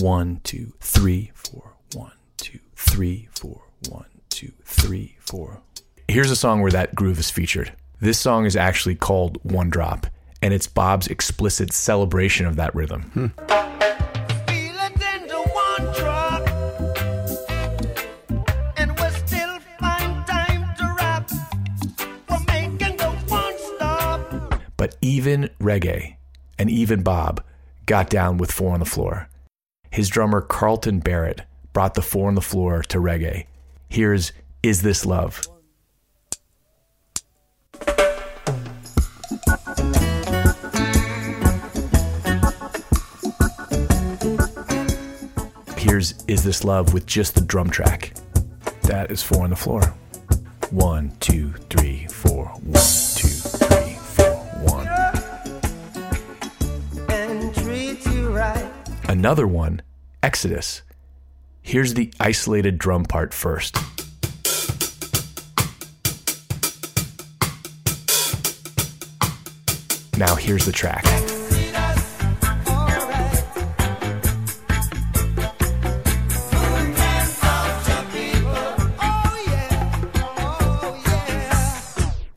one, 0.00 0.40
two, 0.44 0.72
three, 0.80 1.32
four, 1.34 1.74
one, 1.94 2.12
two, 2.36 2.60
three, 2.76 3.28
four, 3.32 3.62
one, 3.88 4.06
two, 4.30 4.52
three, 4.64 5.16
four. 5.18 5.60
Here's 6.06 6.30
a 6.30 6.36
song 6.36 6.60
where 6.60 6.70
that 6.70 6.94
groove 6.94 7.18
is 7.18 7.30
featured. 7.30 7.72
This 8.00 8.20
song 8.20 8.46
is 8.46 8.54
actually 8.54 8.94
called 8.94 9.38
One 9.42 9.70
Drop, 9.70 10.06
and 10.40 10.54
it's 10.54 10.68
Bob's 10.68 11.08
explicit 11.08 11.72
celebration 11.72 12.46
of 12.46 12.54
that 12.56 12.74
rhythm. 12.74 13.02
Hmm. 13.02 13.26
Feel 14.46 14.76
it 14.76 14.92
into 15.14 15.36
one 15.36 15.94
drop. 15.94 16.48
And 18.76 18.96
we're 18.96 19.10
still 19.26 19.58
find 19.80 20.26
time 20.26 20.76
to 20.76 20.94
rap. 20.96 21.28
We're 22.30 22.44
making 22.46 22.96
the 22.98 23.10
one 23.26 23.58
stop. 23.58 24.62
But 24.76 24.96
even 25.00 25.50
reggae 25.60 26.17
and 26.58 26.68
even 26.68 27.02
Bob 27.02 27.42
got 27.86 28.10
down 28.10 28.36
with 28.36 28.52
four 28.52 28.74
on 28.74 28.80
the 28.80 28.86
floor. 28.86 29.28
His 29.90 30.08
drummer 30.08 30.40
Carlton 30.40 31.00
Barrett 31.00 31.42
brought 31.72 31.94
the 31.94 32.02
four 32.02 32.28
on 32.28 32.34
the 32.34 32.40
floor 32.40 32.82
to 32.82 32.98
reggae. 32.98 33.46
Here's 33.88 34.32
Is 34.62 34.82
This 34.82 35.06
Love? 35.06 35.40
Here's 45.76 46.22
Is 46.26 46.42
This 46.44 46.64
Love 46.64 46.92
with 46.92 47.06
just 47.06 47.34
the 47.34 47.40
drum 47.40 47.70
track. 47.70 48.12
That 48.82 49.10
is 49.10 49.22
four 49.22 49.44
on 49.44 49.50
the 49.50 49.56
floor. 49.56 49.82
One, 50.70 51.12
two, 51.20 51.52
three, 51.70 52.06
four. 52.08 52.46
One, 52.46 52.82
two, 53.14 53.37
Another 59.08 59.46
one, 59.46 59.80
Exodus. 60.22 60.82
Here's 61.62 61.94
the 61.94 62.12
isolated 62.20 62.76
drum 62.76 63.04
part 63.06 63.32
first. 63.32 63.74
Now 70.18 70.34
here's 70.34 70.66
the 70.66 70.72
track. 70.72 71.04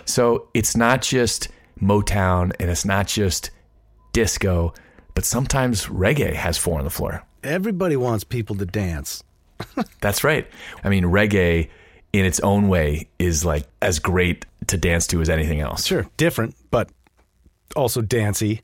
So 0.05 0.47
it's 0.53 0.77
not 0.77 1.01
just 1.01 1.49
Motown 1.81 2.53
and 2.59 2.69
it's 2.69 2.85
not 2.85 3.07
just 3.07 3.51
disco, 4.13 4.73
but 5.13 5.25
sometimes 5.25 5.87
reggae 5.87 6.33
has 6.33 6.57
four 6.57 6.77
on 6.79 6.85
the 6.85 6.91
floor. 6.91 7.23
Everybody 7.43 7.95
wants 7.95 8.23
people 8.23 8.55
to 8.57 8.65
dance. 8.65 9.23
That's 10.01 10.23
right. 10.23 10.47
I 10.83 10.89
mean, 10.89 11.05
reggae 11.05 11.69
in 12.13 12.25
its 12.25 12.39
own 12.41 12.67
way 12.67 13.07
is 13.19 13.45
like 13.45 13.65
as 13.81 13.99
great 13.99 14.45
to 14.67 14.77
dance 14.77 15.07
to 15.07 15.21
as 15.21 15.29
anything 15.29 15.59
else. 15.59 15.85
Sure, 15.85 16.07
different, 16.17 16.55
but 16.71 16.89
also 17.75 18.01
dancey. 18.01 18.61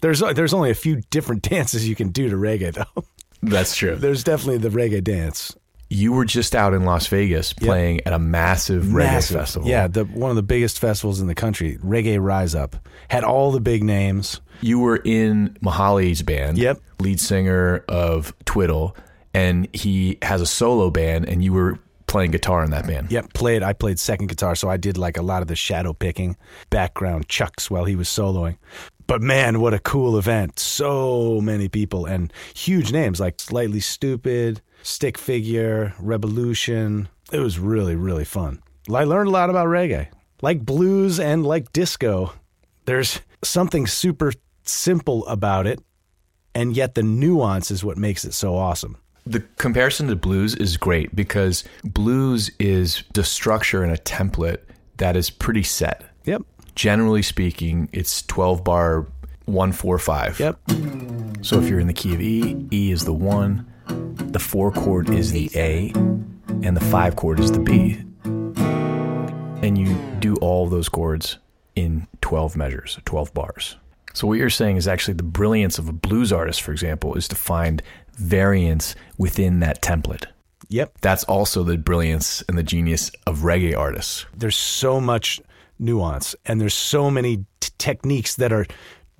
There's 0.00 0.20
there's 0.20 0.54
only 0.54 0.70
a 0.70 0.74
few 0.74 1.02
different 1.10 1.42
dances 1.50 1.88
you 1.88 1.94
can 1.94 2.10
do 2.10 2.28
to 2.30 2.36
reggae 2.36 2.72
though. 2.74 3.04
That's 3.42 3.76
true. 3.76 3.94
There's 3.94 4.24
definitely 4.24 4.58
the 4.58 4.70
reggae 4.70 5.02
dance. 5.02 5.56
You 5.90 6.12
were 6.12 6.26
just 6.26 6.54
out 6.54 6.74
in 6.74 6.84
Las 6.84 7.06
Vegas 7.06 7.54
playing 7.54 8.02
at 8.06 8.12
a 8.12 8.18
massive, 8.18 8.84
reggae 8.84 9.32
festival. 9.32 9.68
Yeah, 9.68 9.88
the 9.88 10.04
one 10.04 10.28
of 10.30 10.36
the 10.36 10.42
biggest 10.42 10.78
festivals 10.78 11.20
in 11.20 11.28
the 11.28 11.34
country, 11.34 11.78
Reggae 11.78 12.22
Rise 12.22 12.54
Up. 12.54 12.76
Had 13.08 13.24
all 13.24 13.52
the 13.52 13.60
big 13.60 13.82
names. 13.82 14.40
You 14.60 14.80
were 14.80 15.00
in 15.02 15.56
Mihali's 15.62 16.22
band. 16.22 16.58
Yep. 16.58 16.80
Lead 17.00 17.20
singer 17.20 17.84
of 17.88 18.34
Twiddle, 18.44 18.96
and 19.32 19.66
he 19.72 20.18
has 20.20 20.42
a 20.42 20.46
solo 20.46 20.90
band, 20.90 21.26
and 21.26 21.42
you 21.42 21.54
were 21.54 21.78
playing 22.06 22.32
guitar 22.32 22.64
in 22.64 22.70
that 22.72 22.86
band. 22.86 23.10
Yep, 23.10 23.32
played. 23.34 23.62
I 23.62 23.72
played 23.72 24.00
second 24.00 24.26
guitar, 24.26 24.56
so 24.56 24.68
I 24.68 24.76
did 24.76 24.98
like 24.98 25.16
a 25.16 25.22
lot 25.22 25.42
of 25.42 25.48
the 25.48 25.56
shadow 25.56 25.92
picking, 25.92 26.36
background 26.70 27.28
chucks 27.28 27.70
while 27.70 27.84
he 27.84 27.96
was 27.96 28.08
soloing. 28.08 28.56
But 29.08 29.22
man, 29.22 29.60
what 29.60 29.72
a 29.72 29.78
cool 29.78 30.18
event! 30.18 30.58
So 30.58 31.40
many 31.40 31.66
people 31.70 32.04
and 32.04 32.30
huge 32.54 32.92
names 32.92 33.18
like 33.18 33.40
Slightly 33.40 33.80
Stoopid, 33.80 34.60
Stick 34.82 35.16
Figure, 35.16 35.94
Rebelution. 35.98 37.08
It 37.32 37.40
was 37.40 37.58
really, 37.58 37.96
really 37.96 38.26
fun. 38.26 38.62
I 38.94 39.04
learned 39.04 39.28
a 39.28 39.32
lot 39.32 39.48
about 39.48 39.68
reggae, 39.68 40.08
like 40.42 40.66
blues 40.66 41.18
and 41.18 41.46
like 41.46 41.72
disco. 41.72 42.34
There's 42.84 43.20
something 43.42 43.86
super 43.86 44.34
simple 44.64 45.26
about 45.26 45.66
it, 45.66 45.80
and 46.54 46.76
yet 46.76 46.94
the 46.94 47.02
nuance 47.02 47.70
is 47.70 47.82
what 47.82 47.96
makes 47.96 48.26
it 48.26 48.34
so 48.34 48.56
awesome. 48.56 48.98
The 49.24 49.40
comparison 49.56 50.08
to 50.08 50.16
blues 50.16 50.54
is 50.54 50.76
great 50.76 51.16
because 51.16 51.64
blues 51.82 52.50
is 52.58 53.04
the 53.14 53.24
structure 53.24 53.82
and 53.82 53.90
a 53.90 53.96
template 53.96 54.58
that 54.98 55.16
is 55.16 55.30
pretty 55.30 55.62
set. 55.62 56.04
Yep. 56.24 56.42
Generally 56.78 57.22
speaking, 57.22 57.88
it's 57.92 58.22
12 58.22 58.62
bar 58.62 59.08
145. 59.46 60.38
Yep. 60.38 60.60
So 61.42 61.58
if 61.58 61.68
you're 61.68 61.80
in 61.80 61.88
the 61.88 61.92
key 61.92 62.14
of 62.14 62.20
E, 62.20 62.68
E 62.70 62.92
is 62.92 63.04
the 63.04 63.12
1, 63.12 63.66
the 64.30 64.38
4 64.38 64.70
chord 64.70 65.10
is 65.10 65.32
the 65.32 65.50
A, 65.56 65.90
and 66.62 66.76
the 66.76 66.84
5 66.84 67.16
chord 67.16 67.40
is 67.40 67.50
the 67.50 67.58
B. 67.58 67.98
And 69.60 69.76
you 69.76 69.92
do 70.20 70.36
all 70.36 70.66
of 70.66 70.70
those 70.70 70.88
chords 70.88 71.38
in 71.74 72.06
12 72.20 72.56
measures, 72.56 73.00
12 73.06 73.34
bars. 73.34 73.74
So 74.14 74.28
what 74.28 74.38
you're 74.38 74.48
saying 74.48 74.76
is 74.76 74.86
actually 74.86 75.14
the 75.14 75.24
brilliance 75.24 75.80
of 75.80 75.88
a 75.88 75.92
blues 75.92 76.32
artist, 76.32 76.62
for 76.62 76.70
example, 76.70 77.16
is 77.16 77.26
to 77.26 77.34
find 77.34 77.82
variance 78.12 78.94
within 79.16 79.58
that 79.58 79.82
template. 79.82 80.26
Yep. 80.68 80.98
That's 81.00 81.24
also 81.24 81.64
the 81.64 81.76
brilliance 81.76 82.44
and 82.48 82.56
the 82.56 82.62
genius 82.62 83.10
of 83.26 83.38
reggae 83.38 83.76
artists. 83.76 84.26
there's 84.36 84.56
so 84.56 85.00
much 85.00 85.40
nuance 85.78 86.34
and 86.46 86.60
there's 86.60 86.74
so 86.74 87.10
many 87.10 87.44
t- 87.60 87.70
techniques 87.78 88.36
that 88.36 88.52
are 88.52 88.66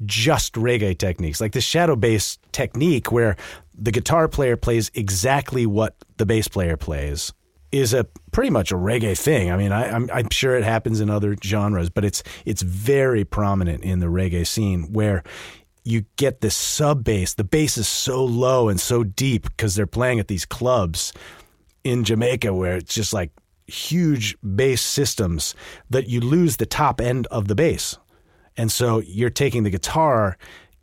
just 0.07 0.55
reggae 0.55 0.97
techniques 0.97 1.41
like 1.41 1.53
the 1.53 1.61
shadow 1.61 1.97
bass 1.97 2.39
technique 2.53 3.11
where 3.11 3.37
the 3.75 3.91
guitar 3.91 4.29
player 4.29 4.57
plays 4.57 4.91
exactly 4.95 5.67
what 5.67 5.97
the 6.17 6.27
bass 6.27 6.49
player 6.49 6.77
plays 6.77 7.33
is 7.71 7.93
a 7.93 8.05
pretty 8.33 8.51
much 8.51 8.73
a 8.73 8.75
reggae 8.75 9.19
thing. 9.19 9.51
I 9.51 9.57
mean, 9.57 9.73
I, 9.73 9.91
I'm, 9.91 10.11
I'm 10.11 10.31
sure 10.31 10.57
it 10.57 10.65
happens 10.65 11.01
in 11.01 11.11
other 11.11 11.37
genres, 11.43 11.91
but 11.91 12.05
it's 12.05 12.23
it's 12.45 12.63
very 12.63 13.25
prominent 13.25 13.85
in 13.85 13.99
the 13.99 14.07
reggae 14.07 14.47
scene 14.47 14.93
where 14.93 15.23
you 15.85 16.05
get 16.17 16.41
this 16.41 16.57
sub 16.57 17.05
bass. 17.05 17.35
The 17.35 17.45
bass 17.45 17.77
is 17.77 17.89
so 17.89 18.25
low 18.25 18.69
and 18.69 18.81
so 18.81 19.05
deep 19.05 19.45
because 19.45 19.75
they're 19.75 19.87
playing 19.87 20.19
at 20.19 20.29
these 20.29 20.45
clubs 20.45 21.13
in 21.85 22.05
Jamaica 22.05 22.53
where 22.53 22.77
it's 22.77 22.95
just 22.95 23.13
like 23.13 23.31
huge 23.69 24.37
bass 24.57 24.83
systems 24.83 25.55
that 25.91 26.09
you 26.09 26.21
lose 26.21 26.57
the 26.57 26.67
top 26.67 27.01
end 27.01 27.27
of 27.29 27.49
the 27.49 27.55
bass. 27.55 27.97
And 28.57 28.73
so 28.73 28.99
you're 29.01 29.31
taking 29.31 29.63
the 29.63 29.71
guitar 29.71 30.37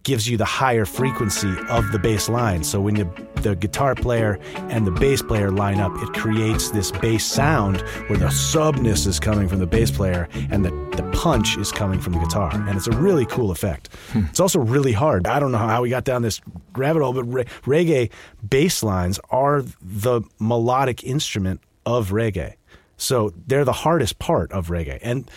gives 0.06 0.30
you 0.30 0.38
the 0.38 0.46
higher 0.46 0.86
frequency 0.86 1.51
of 1.68 1.92
the 1.92 2.00
bass 2.00 2.30
line. 2.30 2.63
So 2.63 2.80
when 2.80 2.96
you, 2.96 3.12
the 3.42 3.56
guitar 3.56 3.96
player 3.96 4.39
and 4.70 4.86
the 4.86 4.92
bass 4.92 5.22
player 5.22 5.51
line 5.51 5.80
up, 5.80 5.92
it 5.98 6.13
creates 6.13 6.70
this 6.70 6.92
bass 6.92 7.25
sound 7.25 7.82
where 8.08 8.18
the 8.18 8.30
subness 8.30 9.08
is 9.08 9.20
coming 9.20 9.50
from 9.50 9.60
the 9.60 9.65
bass 9.65 9.89
player 9.89 10.30
and 10.51 10.63
the, 10.63 10.70
the 10.96 11.10
punch 11.12 11.58
is 11.58 11.72
coming 11.72 12.00
from 12.00 12.13
the 12.13 12.20
guitar. 12.20 12.51
And 12.54 12.77
it's 12.77 12.88
a 12.88 12.92
really 12.92 13.25
cool 13.25 13.50
effect. 13.50 13.89
Hmm. 14.12 14.25
It's 14.30 14.39
also 14.39 14.60
really 14.60 14.94
hard. 14.94 15.25
I 15.25 15.39
don't 15.39 15.51
know 15.51 15.58
how 15.58 15.82
we 15.82 15.89
got 15.89 16.04
down 16.04 16.22
this 16.22 16.39
rabbit 16.75 17.01
hole, 17.01 17.13
but 17.13 17.24
re- 17.24 17.46
reggae 17.63 18.12
bass 18.48 18.84
lines 18.84 19.20
are 19.32 19.63
the 19.82 20.22
melodic 20.39 21.04
instrument 21.04 21.62
of 21.86 22.12
reggae. 22.12 22.54
So 22.98 23.34
they're 23.48 23.66
the 23.66 23.74
hardest 23.74 24.20
part 24.20 24.52
of 24.52 24.68
reggae. 24.68 25.00
And 25.02 25.30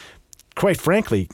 quite 0.55 0.81
frankly, 0.81 1.29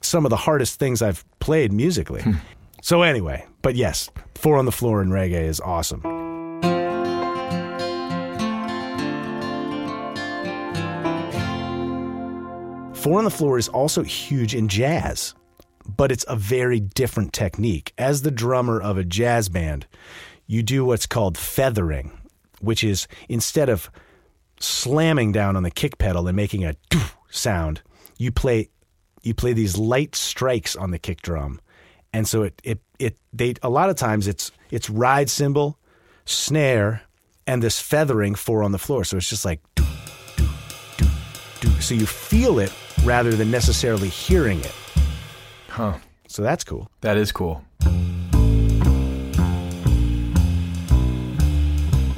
some 0.00 0.24
of 0.24 0.30
the 0.30 0.36
hardest 0.36 0.78
things 0.78 1.02
I've 1.02 1.24
played 1.40 1.72
musically. 1.72 2.22
Hmm. 2.22 2.34
So 2.82 3.02
anyway, 3.02 3.44
but 3.62 3.74
yes, 3.74 4.08
Four 4.34 4.56
on 4.56 4.64
the 4.64 4.72
Floor 4.72 5.02
in 5.02 5.10
reggae 5.10 5.42
is 5.42 5.60
awesome. 5.60 6.02
Four 12.94 13.18
on 13.18 13.24
the 13.24 13.30
Floor 13.30 13.58
is 13.58 13.68
also 13.68 14.02
huge 14.02 14.54
in 14.54 14.68
jazz, 14.68 15.34
but 15.88 16.12
it's 16.12 16.24
a 16.28 16.36
very 16.36 16.80
different 16.80 17.32
technique. 17.32 17.92
As 17.98 18.22
the 18.22 18.30
drummer 18.30 18.80
of 18.80 18.98
a 18.98 19.04
jazz 19.04 19.48
band, 19.48 19.86
you 20.46 20.62
do 20.62 20.84
what's 20.84 21.06
called 21.06 21.38
feathering, 21.38 22.12
which 22.60 22.84
is 22.84 23.08
instead 23.28 23.68
of 23.68 23.90
slamming 24.60 25.32
down 25.32 25.56
on 25.56 25.62
the 25.62 25.70
kick 25.70 25.98
pedal 25.98 26.26
and 26.26 26.36
making 26.36 26.64
a 26.64 26.74
sound, 27.30 27.82
you 28.18 28.32
play 28.32 28.70
you 29.22 29.34
play 29.34 29.52
these 29.52 29.76
light 29.76 30.14
strikes 30.14 30.76
on 30.76 30.90
the 30.90 30.98
kick 30.98 31.22
drum. 31.22 31.60
And 32.12 32.26
so 32.26 32.42
it 32.42 32.60
it 32.64 32.80
it 32.98 33.16
they 33.32 33.54
a 33.62 33.68
lot 33.68 33.90
of 33.90 33.96
times 33.96 34.26
it's 34.26 34.50
it's 34.70 34.88
ride 34.88 35.30
cymbal, 35.30 35.78
snare, 36.24 37.02
and 37.46 37.62
this 37.62 37.80
feathering 37.80 38.34
four 38.34 38.62
on 38.62 38.72
the 38.72 38.78
floor. 38.78 39.04
So 39.04 39.16
it's 39.16 39.28
just 39.28 39.44
like 39.44 39.60
doo, 39.74 39.84
doo, 40.36 40.48
doo, 40.96 41.06
doo. 41.60 41.80
so 41.80 41.94
you 41.94 42.06
feel 42.06 42.58
it 42.58 42.72
rather 43.04 43.32
than 43.32 43.50
necessarily 43.50 44.08
hearing 44.08 44.60
it. 44.60 44.74
Huh. 45.68 45.98
So 46.26 46.42
that's 46.42 46.64
cool. 46.64 46.90
That 47.00 47.16
is 47.16 47.32
cool. 47.32 47.64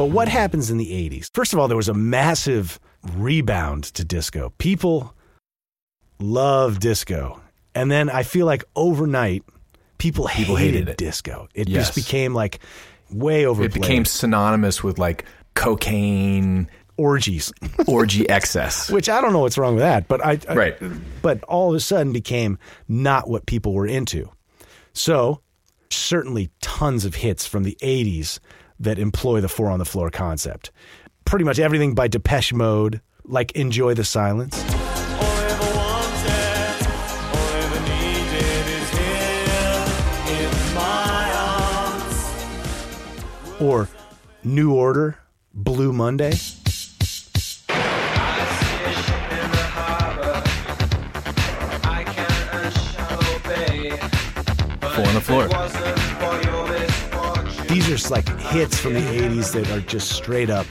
But 0.01 0.07
what 0.07 0.29
happens 0.29 0.71
in 0.71 0.79
the 0.79 0.87
80s? 0.87 1.29
First 1.35 1.53
of 1.53 1.59
all, 1.59 1.69
there 1.69 1.77
was 1.77 1.91
a 1.91 1.95
massive 1.95 2.81
rebound 3.17 3.85
to 3.93 4.03
disco. 4.03 4.55
People 4.57 5.15
love 6.19 6.81
disco. 6.81 7.39
And 7.75 7.91
then 7.91 8.09
I 8.09 8.23
feel 8.23 8.47
like 8.47 8.65
overnight, 8.75 9.45
people, 9.99 10.27
People 10.29 10.57
hated, 10.57 10.75
hated 10.75 10.89
it. 10.89 10.97
disco. 10.97 11.49
It 11.55 11.69
Yes. 11.69 11.89
just 11.89 11.95
became 12.07 12.33
like 12.33 12.61
way 13.11 13.45
overplayed. 13.45 13.77
It 13.77 13.81
became 13.83 14.05
synonymous 14.07 14.83
with 14.83 14.99
like 14.99 15.27
cocaine 15.53 16.71
orgies, 16.97 17.53
orgy 17.87 18.27
excess. 18.27 18.91
which 18.91 19.11
I 19.11 19.21
don't 19.21 19.35
know 19.35 19.41
what's 19.41 19.59
wrong 19.59 19.75
with 19.75 19.83
that, 19.83 20.09
but 20.09 20.25
I, 20.25 20.39
I 20.49 20.55
Right. 20.55 20.77
but 21.21 21.43
all 21.45 21.69
of 21.69 21.75
a 21.77 21.81
sudden 21.81 22.13
became 22.15 22.59
not 22.89 23.29
what 23.29 23.45
people 23.45 23.75
were 23.75 23.87
into. 23.87 24.31
So, 24.95 25.43
certainly 25.91 26.49
tons 26.63 27.05
of 27.05 27.17
hits 27.17 27.45
from 27.47 27.65
the 27.65 27.77
80s 27.83 28.39
that 28.81 28.99
employ 28.99 29.41
the 29.41 29.49
four 29.49 29.71
on 29.71 29.79
the 29.79 29.85
floor 29.85 30.11
concept. 30.11 30.73
Pretty 31.25 31.45
much 31.45 31.59
everything 31.59 31.95
by 31.95 32.09
Depeche 32.09 32.53
Mode, 32.53 33.01
like 33.25 33.53
Enjoy 33.53 33.95
the 33.95 34.05
Silence. 34.05 34.59
Or 43.61 43.89
New 44.43 44.73
Order, 44.73 45.19
Blue 45.53 45.93
Monday. 45.93 46.33
Four 54.81 55.07
on 55.07 55.15
the 55.15 55.21
floor. 55.21 56.00
These 57.71 57.87
are 57.87 57.91
just 57.97 58.11
like 58.11 58.29
hits 58.51 58.79
from 58.81 58.95
the 58.95 59.01
80s 59.01 59.53
that 59.53 59.71
are 59.71 59.81
just 59.81 60.11
straight 60.11 60.51
up 60.51 60.67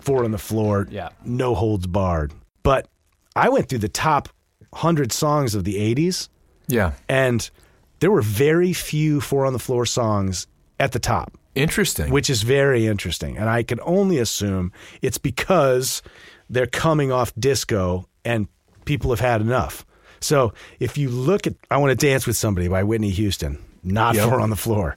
four 0.00 0.24
on 0.24 0.32
the 0.32 0.38
floor, 0.38 0.88
Yeah. 0.90 1.10
no 1.24 1.54
holds 1.54 1.86
barred. 1.86 2.32
But 2.64 2.88
I 3.36 3.48
went 3.48 3.68
through 3.68 3.78
the 3.78 3.88
top 3.88 4.28
100 4.70 5.12
songs 5.12 5.54
of 5.54 5.62
the 5.64 5.76
80s, 5.78 6.28
Yeah. 6.66 6.92
and 7.08 7.48
there 8.00 8.10
were 8.10 8.22
very 8.22 8.72
few 8.72 9.20
four 9.20 9.46
on 9.46 9.52
the 9.52 9.58
floor 9.60 9.86
songs 9.86 10.48
at 10.80 10.90
the 10.92 10.98
top, 10.98 11.38
Interesting. 11.54 12.10
which 12.10 12.28
is 12.28 12.42
very 12.42 12.86
interesting. 12.88 13.38
And 13.38 13.48
I 13.48 13.62
can 13.62 13.78
only 13.84 14.18
assume 14.18 14.72
it's 15.00 15.18
because 15.18 16.02
they're 16.50 16.66
coming 16.66 17.12
off 17.12 17.32
disco 17.38 18.08
and 18.24 18.48
people 18.84 19.10
have 19.10 19.20
had 19.20 19.40
enough. 19.40 19.86
So 20.20 20.52
if 20.80 20.98
you 20.98 21.08
look 21.08 21.46
at 21.46 21.54
I 21.70 21.76
Want 21.76 21.98
to 21.98 22.06
Dance 22.06 22.26
with 22.26 22.36
Somebody 22.36 22.66
by 22.66 22.82
Whitney 22.82 23.10
Houston, 23.10 23.58
not 23.84 24.16
Yep. 24.16 24.28
four 24.28 24.40
on 24.40 24.50
the 24.50 24.56
floor. 24.56 24.96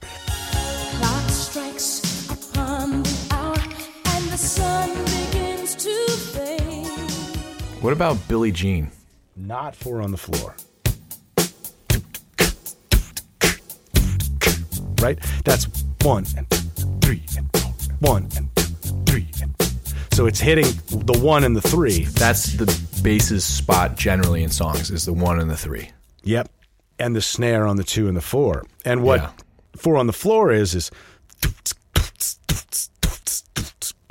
What 7.80 7.92
about 7.92 8.16
Billie 8.28 8.52
Jean? 8.52 8.90
not 9.36 9.76
four 9.76 10.02
on 10.02 10.10
the 10.10 10.16
floor. 10.16 10.56
Right? 15.00 15.16
That's 15.44 15.68
one 16.02 16.26
and 16.36 16.48
three 17.00 17.22
and 17.36 17.48
four, 17.56 17.70
one 18.00 18.28
and 18.36 18.52
three 19.06 19.28
and 19.40 19.54
so 20.12 20.26
it's 20.26 20.40
hitting 20.40 20.64
the 20.88 21.16
one 21.22 21.44
and 21.44 21.54
the 21.54 21.60
three. 21.60 22.04
That's 22.06 22.54
the 22.54 22.66
bass's 23.04 23.44
spot 23.44 23.96
generally 23.96 24.42
in 24.42 24.50
songs 24.50 24.90
is 24.90 25.04
the 25.04 25.12
one 25.12 25.38
and 25.38 25.48
the 25.48 25.56
three. 25.56 25.90
Yep. 26.24 26.48
And 26.98 27.14
the 27.14 27.22
snare 27.22 27.64
on 27.64 27.76
the 27.76 27.84
two 27.84 28.08
and 28.08 28.16
the 28.16 28.20
four. 28.20 28.64
And 28.84 29.04
what 29.04 29.20
Yeah. 29.20 29.30
four 29.76 29.96
on 29.96 30.08
the 30.08 30.12
floor 30.12 30.50
is 30.50 30.74
is 30.74 30.90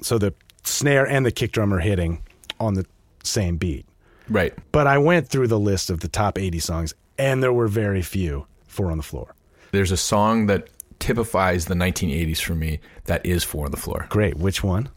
so 0.01 0.17
the 0.17 0.33
snare 0.63 1.05
and 1.05 1.25
the 1.25 1.31
kick 1.31 1.51
drum 1.51 1.73
are 1.73 1.79
hitting 1.81 2.21
on 2.61 2.75
the 2.75 2.85
same 3.27 3.57
beat. 3.57 3.85
Right. 4.29 4.53
But 4.71 4.87
I 4.87 4.97
went 4.97 5.29
through 5.29 5.47
the 5.47 5.59
list 5.59 5.89
of 5.89 5.99
the 6.01 6.07
top 6.07 6.37
80 6.37 6.59
songs, 6.59 6.93
and 7.17 7.41
there 7.41 7.53
were 7.53 7.67
very 7.67 8.01
few 8.01 8.45
four 8.67 8.91
on 8.91 8.97
the 8.97 9.03
floor. 9.03 9.33
There's 9.71 9.91
a 9.91 9.97
song 9.97 10.47
that 10.47 10.69
typifies 10.99 11.65
the 11.65 11.75
1980s 11.75 12.39
for 12.41 12.55
me 12.55 12.79
that 13.05 13.25
is 13.25 13.43
four 13.43 13.65
on 13.65 13.71
the 13.71 13.77
floor. 13.77 14.07
Great. 14.09 14.37
Which 14.37 14.63
one? 14.63 14.89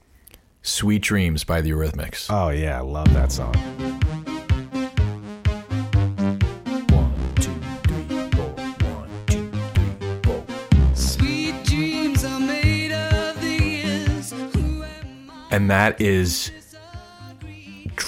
Sweet 0.62 1.02
Dreams 1.02 1.44
by 1.44 1.60
the 1.60 1.70
Eurythmics. 1.70 2.26
Oh, 2.30 2.50
yeah. 2.50 2.78
I 2.78 2.80
love 2.82 3.12
that 3.14 3.32
song. 3.32 3.54
One, 6.90 7.34
two, 7.36 7.54
three, 7.88 8.30
four. 8.30 8.50
One, 8.90 9.24
two, 9.26 9.50
three, 9.98 10.20
four. 10.22 10.44
Sweet 10.94 11.64
dreams 11.64 12.24
are 12.24 12.40
made 12.40 12.92
of 12.92 13.40
these. 13.40 14.32
Who 14.32 14.82
am 14.82 15.30
I? 15.30 15.48
And 15.50 15.70
that 15.70 16.00
is 16.00 16.50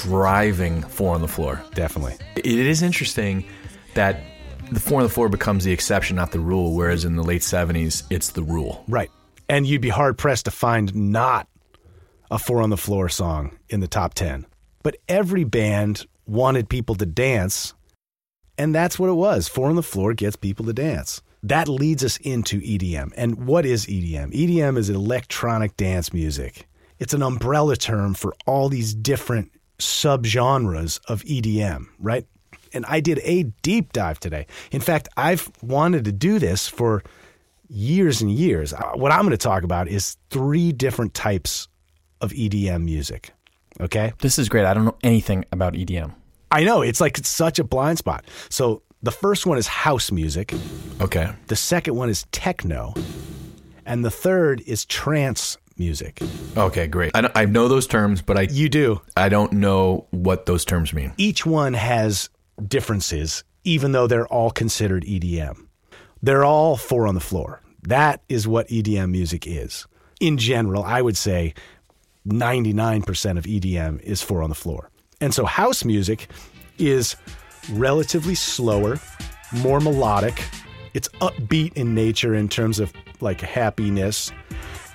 driving 0.02 0.82
four 0.82 1.14
on 1.14 1.20
the 1.20 1.28
floor. 1.28 1.62
Definitely. 1.74 2.16
It 2.36 2.46
is 2.46 2.82
interesting 2.82 3.44
that 3.94 4.20
the 4.70 4.80
four 4.80 4.98
on 4.98 5.04
the 5.04 5.12
floor 5.12 5.28
becomes 5.28 5.64
the 5.64 5.72
exception, 5.72 6.16
not 6.16 6.32
the 6.32 6.40
rule, 6.40 6.74
whereas 6.74 7.04
in 7.04 7.16
the 7.16 7.22
late 7.22 7.42
70s, 7.42 8.04
it's 8.10 8.30
the 8.30 8.42
rule. 8.42 8.84
Right. 8.88 9.10
And 9.48 9.66
you'd 9.66 9.82
be 9.82 9.90
hard 9.90 10.18
pressed 10.18 10.46
to 10.46 10.50
find 10.50 10.94
not 10.94 11.48
a 12.30 12.38
four 12.38 12.62
on 12.62 12.70
the 12.70 12.76
floor 12.76 13.08
song 13.08 13.58
in 13.68 13.80
the 13.80 13.88
top 13.88 14.14
10. 14.14 14.46
But 14.82 14.96
every 15.08 15.44
band 15.44 16.06
wanted 16.26 16.68
people 16.68 16.94
to 16.96 17.06
dance, 17.06 17.74
and 18.58 18.74
that's 18.74 18.98
what 18.98 19.10
it 19.10 19.14
was. 19.14 19.48
Four 19.48 19.68
on 19.68 19.76
the 19.76 19.82
floor 19.82 20.14
gets 20.14 20.36
people 20.36 20.64
to 20.66 20.72
dance. 20.72 21.22
That 21.42 21.68
leads 21.68 22.04
us 22.04 22.16
into 22.18 22.60
EDM. 22.60 23.12
And 23.16 23.46
what 23.46 23.66
is 23.66 23.86
EDM? 23.86 24.32
EDM 24.32 24.78
is 24.78 24.88
electronic 24.88 25.76
dance 25.76 26.12
music. 26.12 26.68
It's 26.98 27.14
an 27.14 27.22
umbrella 27.22 27.76
term 27.76 28.14
for 28.14 28.34
all 28.46 28.68
these 28.68 28.94
different 28.94 29.50
subgenres 29.78 31.00
of 31.08 31.22
EDM, 31.24 31.86
right? 31.98 32.26
And 32.72 32.86
I 32.86 33.00
did 33.00 33.20
a 33.24 33.44
deep 33.62 33.92
dive 33.92 34.18
today. 34.20 34.46
In 34.70 34.80
fact, 34.80 35.08
I've 35.16 35.50
wanted 35.62 36.04
to 36.06 36.12
do 36.12 36.38
this 36.38 36.68
for 36.68 37.02
years 37.68 38.22
and 38.22 38.30
years. 38.30 38.72
Uh, 38.72 38.92
What 38.94 39.12
I'm 39.12 39.20
going 39.22 39.30
to 39.32 39.36
talk 39.36 39.62
about 39.62 39.88
is 39.88 40.16
three 40.30 40.72
different 40.72 41.14
types 41.14 41.68
of 42.20 42.32
EDM 42.32 42.84
music. 42.84 43.30
Okay? 43.80 44.12
This 44.20 44.38
is 44.38 44.48
great. 44.48 44.64
I 44.64 44.74
don't 44.74 44.84
know 44.84 44.96
anything 45.02 45.44
about 45.52 45.74
EDM. 45.74 46.14
I 46.50 46.64
know 46.64 46.82
it's 46.82 47.00
like 47.00 47.18
it's 47.18 47.28
such 47.28 47.58
a 47.58 47.64
blind 47.64 47.98
spot. 47.98 48.24
So 48.48 48.82
The 49.04 49.10
first 49.10 49.46
one 49.46 49.58
is 49.58 49.66
house 49.66 50.12
music. 50.12 50.54
Okay. 51.00 51.32
The 51.48 51.56
second 51.56 51.96
one 51.96 52.08
is 52.08 52.24
techno. 52.30 52.94
And 53.84 54.04
the 54.04 54.10
third 54.12 54.62
is 54.64 54.84
trance 54.84 55.58
music. 55.82 56.20
Okay, 56.56 56.86
great. 56.86 57.10
I, 57.14 57.30
I 57.34 57.44
know 57.46 57.66
those 57.68 57.86
terms, 57.86 58.22
but 58.22 58.36
I 58.38 58.42
You 58.42 58.68
do. 58.68 59.00
I 59.16 59.28
don't 59.28 59.52
know 59.52 60.06
what 60.10 60.46
those 60.46 60.64
terms 60.64 60.92
mean. 60.92 61.12
Each 61.16 61.44
one 61.44 61.74
has 61.74 62.30
differences, 62.68 63.42
even 63.64 63.92
though 63.92 64.06
they're 64.06 64.28
all 64.28 64.50
considered 64.50 65.04
EDM. 65.04 65.66
They're 66.22 66.44
all 66.44 66.76
four 66.76 67.06
on 67.06 67.14
the 67.14 67.20
floor. 67.20 67.60
That 67.82 68.22
is 68.28 68.46
what 68.46 68.68
EDM 68.68 69.10
music 69.10 69.46
is. 69.46 69.86
In 70.20 70.38
general, 70.38 70.84
I 70.84 71.02
would 71.02 71.16
say 71.16 71.54
99% 72.28 73.38
of 73.38 73.44
EDM 73.44 74.00
is 74.02 74.22
four 74.22 74.42
on 74.42 74.48
the 74.48 74.54
floor. 74.54 74.90
And 75.20 75.34
so 75.34 75.44
house 75.44 75.84
music 75.84 76.28
is 76.78 77.16
relatively 77.72 78.36
slower, 78.36 79.00
more 79.52 79.80
melodic. 79.80 80.44
It's 80.94 81.08
upbeat 81.20 81.72
in 81.74 81.94
nature 81.94 82.34
in 82.34 82.48
terms 82.48 82.78
of 82.78 82.92
like 83.20 83.40
happiness. 83.40 84.30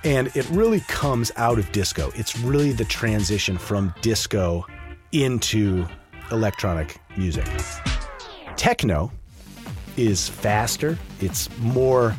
And 0.04 0.28
it 0.36 0.48
really 0.50 0.80
comes 0.80 1.32
out 1.36 1.58
of 1.58 1.70
disco. 1.72 2.10
It's 2.14 2.38
really 2.38 2.72
the 2.72 2.84
transition 2.84 3.58
from 3.58 3.92
disco 4.00 4.66
into 5.12 5.86
electronic 6.30 7.00
music. 7.16 7.46
Techno 8.56 9.10
is 9.96 10.28
faster, 10.28 10.98
it's 11.20 11.48
more 11.58 12.14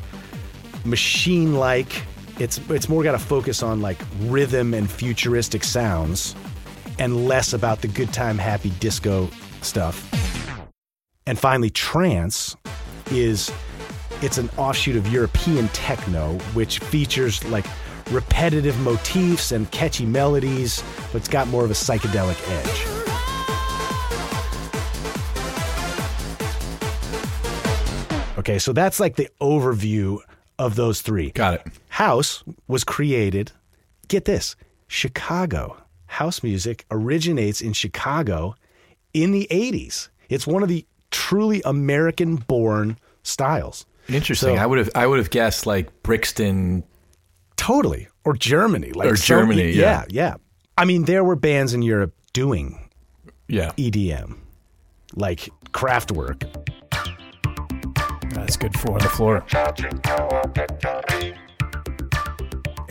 machine 0.86 1.56
like. 1.56 2.04
It's 2.40 2.58
it's 2.70 2.88
more 2.88 3.04
got 3.04 3.12
to 3.12 3.20
focus 3.20 3.62
on 3.64 3.82
like 3.82 3.98
rhythm 4.22 4.74
and 4.74 4.90
futuristic 4.90 5.64
sounds 5.64 6.36
and 6.98 7.28
less 7.28 7.54
about 7.54 7.82
the 7.82 7.88
good 7.88 8.14
time 8.14 8.38
happy 8.38 8.70
disco 8.80 9.30
stuff. 9.62 10.10
And 11.26 11.38
finally 11.38 11.70
trance 11.70 12.56
is 13.12 13.52
it's 14.22 14.38
an 14.38 14.50
offshoot 14.58 14.96
of 14.96 15.08
European 15.08 15.68
techno 15.70 16.34
which 16.54 16.80
features 16.80 17.44
like 17.46 17.66
repetitive 18.12 18.78
motifs 18.80 19.52
and 19.52 19.70
catchy 19.72 20.06
melodies, 20.06 20.84
but 21.12 21.20
it's 21.20 21.28
got 21.28 21.48
more 21.48 21.64
of 21.64 21.72
a 21.72 21.76
psychedelic 21.76 22.38
edge. 22.50 23.00
Okay, 28.40 28.58
so 28.58 28.74
that's 28.74 29.00
like 29.00 29.16
the 29.16 29.30
overview 29.42 30.20
of 30.58 30.76
those 30.76 31.02
three. 31.02 31.32
Got 31.32 31.56
it. 31.56 31.68
House 31.90 32.44
was 32.68 32.84
created, 32.84 33.52
get 34.08 34.26
this, 34.26 34.56
Chicago. 34.88 35.78
House 36.08 36.42
music 36.42 36.86
originates 36.90 37.62
in 37.62 37.74
Chicago 37.74 38.56
in 39.14 39.32
the 39.32 39.48
80s. 39.52 40.10
It's 40.30 40.48
one 40.48 40.64
of 40.64 40.70
the 40.70 40.86
truly 41.12 41.62
American 41.66 42.38
born 42.38 42.98
styles. 43.24 43.86
Interesting. 44.10 44.56
So- 44.56 44.62
I 44.62 44.66
would 44.66 44.80
have 44.80 44.90
I 44.96 45.06
would 45.08 45.20
have 45.20 45.30
guessed 45.30 45.66
like 45.66 46.04
Brixton. 46.04 46.84
Totally. 47.58 48.08
Or 48.26 48.34
Germany. 48.36 48.92
Like 48.94 49.12
Or 49.12 49.16
some- 49.16 49.40
Germany, 49.40 49.72
yeah. 49.72 50.04
yeah. 50.10 50.30
Yeah. 50.30 50.36
I 50.78 50.86
mean, 50.86 51.04
there 51.06 51.24
were 51.24 51.36
bands 51.36 51.74
in 51.74 51.82
Europe 51.82 52.14
doing 52.34 52.90
Yeah. 53.48 53.72
EDM, 53.78 54.38
like 55.16 55.50
Kraftwerk. 55.72 56.44
That's 58.34 58.56
good 58.58 58.78
for 58.80 58.98
the 59.00 59.10
floor. 59.10 59.44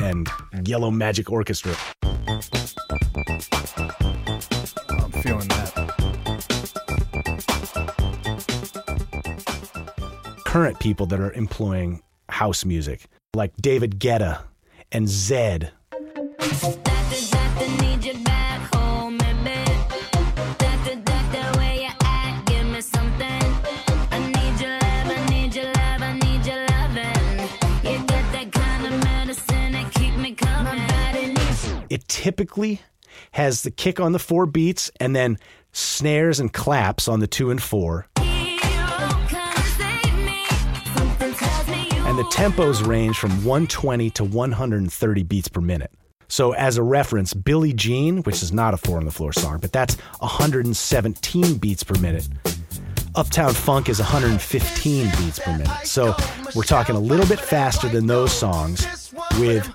and 0.00 0.28
Yellow 0.68 0.90
Magic 0.90 1.30
Orchestra. 1.32 1.74
I'm 4.90 5.12
feeling 5.22 5.48
that. 5.48 5.67
Current 10.48 10.78
people 10.78 11.04
that 11.08 11.20
are 11.20 11.30
employing 11.34 12.02
house 12.30 12.64
music, 12.64 13.04
like 13.34 13.54
David 13.60 14.00
Guetta 14.00 14.44
and 14.90 15.06
Zedd. 15.06 15.68
It 31.90 32.08
typically 32.08 32.80
has 33.32 33.60
the 33.60 33.70
kick 33.70 34.00
on 34.00 34.12
the 34.12 34.18
four 34.18 34.46
beats 34.46 34.90
and 34.98 35.14
then 35.14 35.36
snares 35.72 36.40
and 36.40 36.50
claps 36.50 37.06
on 37.06 37.20
the 37.20 37.26
two 37.26 37.50
and 37.50 37.62
four. 37.62 38.06
The 42.18 42.24
tempos 42.24 42.84
range 42.84 43.16
from 43.16 43.30
120 43.44 44.10
to 44.10 44.24
130 44.24 45.22
beats 45.22 45.46
per 45.46 45.60
minute. 45.60 45.92
So, 46.26 46.50
as 46.52 46.76
a 46.76 46.82
reference, 46.82 47.32
Billie 47.32 47.72
Jean, 47.72 48.24
which 48.24 48.42
is 48.42 48.52
not 48.52 48.74
a 48.74 48.76
four 48.76 48.98
on 48.98 49.04
the 49.04 49.12
floor 49.12 49.32
song, 49.32 49.60
but 49.60 49.70
that's 49.70 49.94
117 50.18 51.58
beats 51.58 51.84
per 51.84 51.96
minute. 52.00 52.28
Uptown 53.14 53.54
Funk 53.54 53.88
is 53.88 54.00
115 54.00 55.04
beats 55.16 55.38
per 55.38 55.52
minute. 55.52 55.86
So, 55.86 56.16
we're 56.56 56.64
talking 56.64 56.96
a 56.96 56.98
little 56.98 57.24
bit 57.24 57.38
faster 57.38 57.88
than 57.88 58.08
those 58.08 58.32
songs 58.32 59.14
with 59.38 59.72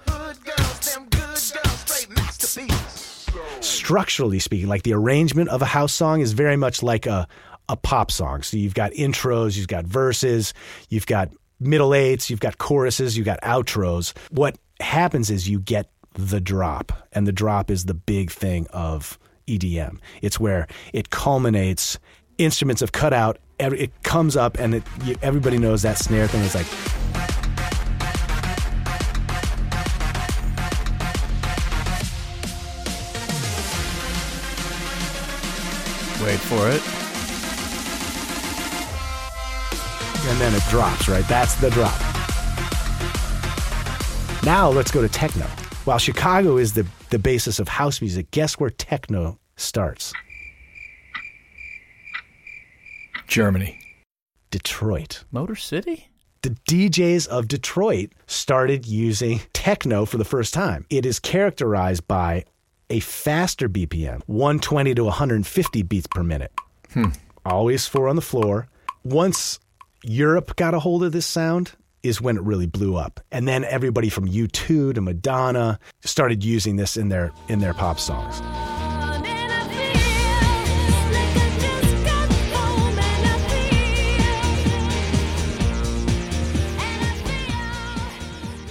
structurally 3.62 4.40
speaking, 4.40 4.68
like 4.68 4.84
the 4.84 4.96
arrangement 4.96 5.48
of 5.48 5.62
a 5.62 5.66
house 5.66 5.94
song 5.94 6.20
is 6.20 6.34
very 6.34 6.58
much 6.58 6.84
like 6.84 7.06
a, 7.06 7.26
a 7.70 7.78
pop 7.78 8.12
song. 8.12 8.42
So 8.42 8.58
you've 8.58 8.74
got 8.74 8.92
intros, 8.92 9.56
you've 9.56 9.70
got 9.70 9.86
verses, 9.86 10.54
you've 10.90 11.06
got 11.06 11.30
middle 11.60 11.94
eights, 11.94 12.30
you've 12.30 12.40
got 12.40 12.58
choruses, 12.58 13.18
you've 13.18 13.26
got 13.26 13.42
outros. 13.42 14.14
What 14.32 14.58
happens 14.80 15.30
is 15.30 15.48
you 15.48 15.60
get 15.60 15.90
the 16.14 16.40
drop, 16.40 16.92
and 17.12 17.28
the 17.28 17.32
drop 17.32 17.72
is 17.72 17.86
the 17.86 17.94
big 17.94 18.32
thing 18.32 18.68
of 18.72 19.18
EDM. 19.48 20.00
It's 20.22 20.40
where 20.40 20.68
it 20.94 21.10
culminates. 21.10 22.00
Instruments 22.38 22.82
have 22.82 22.92
cut 22.92 23.14
out. 23.14 23.40
It 23.60 23.92
comes 24.04 24.36
up, 24.36 24.60
and 24.60 24.76
it, 24.76 24.84
everybody 25.22 25.58
knows 25.58 25.82
that 25.84 25.98
snare 25.98 26.28
thing 26.28 26.42
is 26.42 26.56
like 26.56 26.68
Wait 36.24 36.40
for 36.40 36.70
it. 36.70 37.03
And 40.26 40.40
then 40.40 40.54
it 40.54 40.64
drops, 40.70 41.08
right? 41.08 41.28
That's 41.28 41.56
the 41.56 41.70
drop. 41.70 42.00
Now 44.44 44.70
let's 44.70 44.92
go 44.92 45.02
to 45.02 45.10
techno. 45.10 45.46
While 45.86 45.98
Chicago 45.98 46.58
is 46.58 46.74
the, 46.74 46.86
the 47.10 47.20
basis 47.20 47.60
of 47.60 47.68
house 47.68 48.02
music, 48.02 48.32
guess 48.32 48.60
where 48.60 48.70
techno 48.70 49.40
starts? 49.58 50.14
Germany. 53.28 53.80
Detroit. 54.52 55.24
Motor 55.32 55.56
City? 55.56 56.10
The 56.42 56.52
DJs 56.52 57.28
of 57.28 57.48
Detroit 57.48 58.12
started 58.28 58.86
using 58.86 59.42
techno 59.54 60.06
for 60.06 60.18
the 60.18 60.26
first 60.26 60.54
time. 60.54 60.86
It 60.90 61.06
is 61.06 61.20
characterized 61.20 62.08
by 62.08 62.46
a 62.90 63.00
faster 63.00 63.70
BPM, 63.70 64.22
120 64.28 64.94
to 64.96 65.04
150 65.06 65.82
beats 65.84 66.08
per 66.08 66.22
minute. 66.22 66.52
Hmm. 66.94 67.10
Always 67.46 67.88
four 67.88 68.08
on 68.08 68.16
the 68.16 68.22
floor. 68.22 68.68
Once 69.04 69.60
Europe 70.06 70.58
got 70.58 70.74
a 70.74 70.80
hold 70.80 71.04
of 71.04 71.14
this 71.14 71.26
sound, 71.26 71.72
is 72.04 72.20
when 72.20 72.36
it 72.36 72.44
really 72.44 72.66
blew 72.66 72.98
up. 72.98 73.22
And 73.32 73.48
then 73.48 73.64
everybody 73.64 74.10
from 74.10 74.28
U2 74.28 74.96
to 74.96 75.02
Madonna 75.02 75.80
started 76.04 76.44
using 76.44 76.76
this 76.76 76.98
in 76.98 77.08
their 77.08 77.32
in 77.48 77.60
their 77.60 77.74
pop 77.74 78.00
songs. 78.00 78.42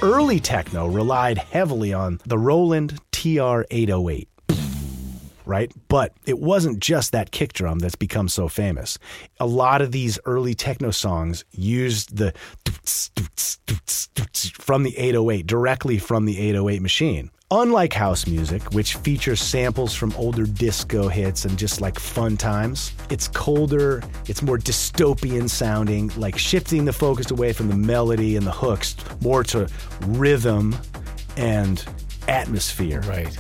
Early 0.03 0.41
techno 0.41 0.89
relied 0.89 1.39
heavily 1.39 1.93
on 1.93 2.19
the 2.27 2.37
Roland 2.37 2.99
TR-808 3.13 4.27
right? 5.45 5.73
But 5.89 6.15
it 6.27 6.39
wasn't 6.39 6.81
just 6.81 7.13
that 7.13 7.31
kick 7.31 7.53
drum 7.53 7.79
that's 7.79 7.95
become 7.95 8.29
so 8.29 8.49
famous. 8.49 8.99
A 9.41 9.47
lot 9.47 9.83
of 9.83 9.93
these 9.93 10.19
early 10.25 10.55
techno 10.55 10.91
songs 10.91 11.45
used 11.53 12.17
the 12.17 12.33
from 14.59 14.83
the 14.83 14.97
808 14.97 15.47
directly 15.47 15.99
from 15.99 16.25
the 16.25 16.39
808 16.39 16.83
machine. 16.83 17.31
Unlike 17.51 17.93
house 17.93 18.27
music, 18.27 18.73
which 18.73 18.95
features 18.95 19.39
samples 19.39 19.95
from 19.95 20.15
older 20.15 20.47
disco 20.47 21.09
hits 21.09 21.45
and 21.45 21.59
just 21.59 21.83
like 21.83 21.99
fun 21.99 22.39
times, 22.39 22.93
it's 23.11 23.29
colder, 23.29 24.03
it's 24.27 24.41
more 24.41 24.57
dystopian 24.57 25.51
sounding, 25.51 26.11
like 26.17 26.39
shifting 26.39 26.87
the 26.87 26.95
focus 26.95 27.31
away 27.31 27.53
from 27.53 27.69
the 27.69 27.77
melody 27.77 28.37
and 28.37 28.47
the 28.47 28.53
hooks 28.53 28.97
more 29.21 29.45
to 29.45 29.69
rhythm 30.07 30.75
and 31.37 31.85
atmosphere. 32.27 33.03
Right. 33.03 33.37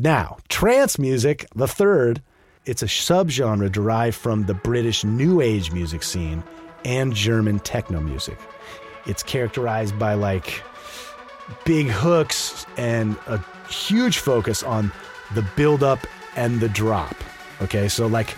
Now, 0.00 0.36
trance 0.48 0.96
music, 0.96 1.44
the 1.56 1.66
third, 1.66 2.22
it's 2.64 2.84
a 2.84 2.86
subgenre 2.86 3.70
derived 3.72 4.16
from 4.16 4.46
the 4.46 4.54
British 4.54 5.02
New 5.02 5.40
Age 5.40 5.72
music 5.72 6.04
scene 6.04 6.44
and 6.84 7.12
German 7.12 7.58
techno 7.58 8.00
music. 8.00 8.38
It's 9.06 9.24
characterized 9.24 9.98
by 9.98 10.14
like 10.14 10.62
big 11.64 11.88
hooks 11.88 12.64
and 12.76 13.16
a 13.26 13.44
huge 13.68 14.18
focus 14.18 14.62
on 14.62 14.92
the 15.34 15.42
build 15.56 15.82
up 15.82 16.06
and 16.36 16.60
the 16.60 16.68
drop. 16.68 17.16
Okay, 17.60 17.88
so 17.88 18.06
like 18.06 18.36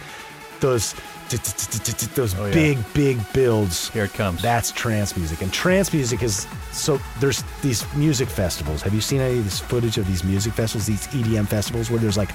those 0.60 0.94
those 1.30 2.34
Oh, 2.38 2.50
big 2.52 2.78
big 2.94 3.18
builds. 3.32 3.88
Here 3.90 4.04
it 4.04 4.12
comes. 4.14 4.42
That's 4.42 4.72
trance 4.72 5.16
music, 5.16 5.42
and 5.42 5.52
trance 5.52 5.92
music 5.92 6.22
is 6.22 6.46
so. 6.72 6.98
There's 7.20 7.42
these 7.62 7.84
music 7.94 8.28
festivals. 8.28 8.82
Have 8.82 8.94
you 8.94 9.00
seen 9.00 9.20
any 9.20 9.38
of 9.38 9.44
this 9.44 9.60
footage 9.60 9.98
of 9.98 10.06
these 10.06 10.24
music 10.24 10.52
festivals, 10.52 10.86
these 10.86 11.06
EDM 11.08 11.46
festivals, 11.48 11.90
where 11.90 11.98
there's 12.00 12.16
like 12.16 12.30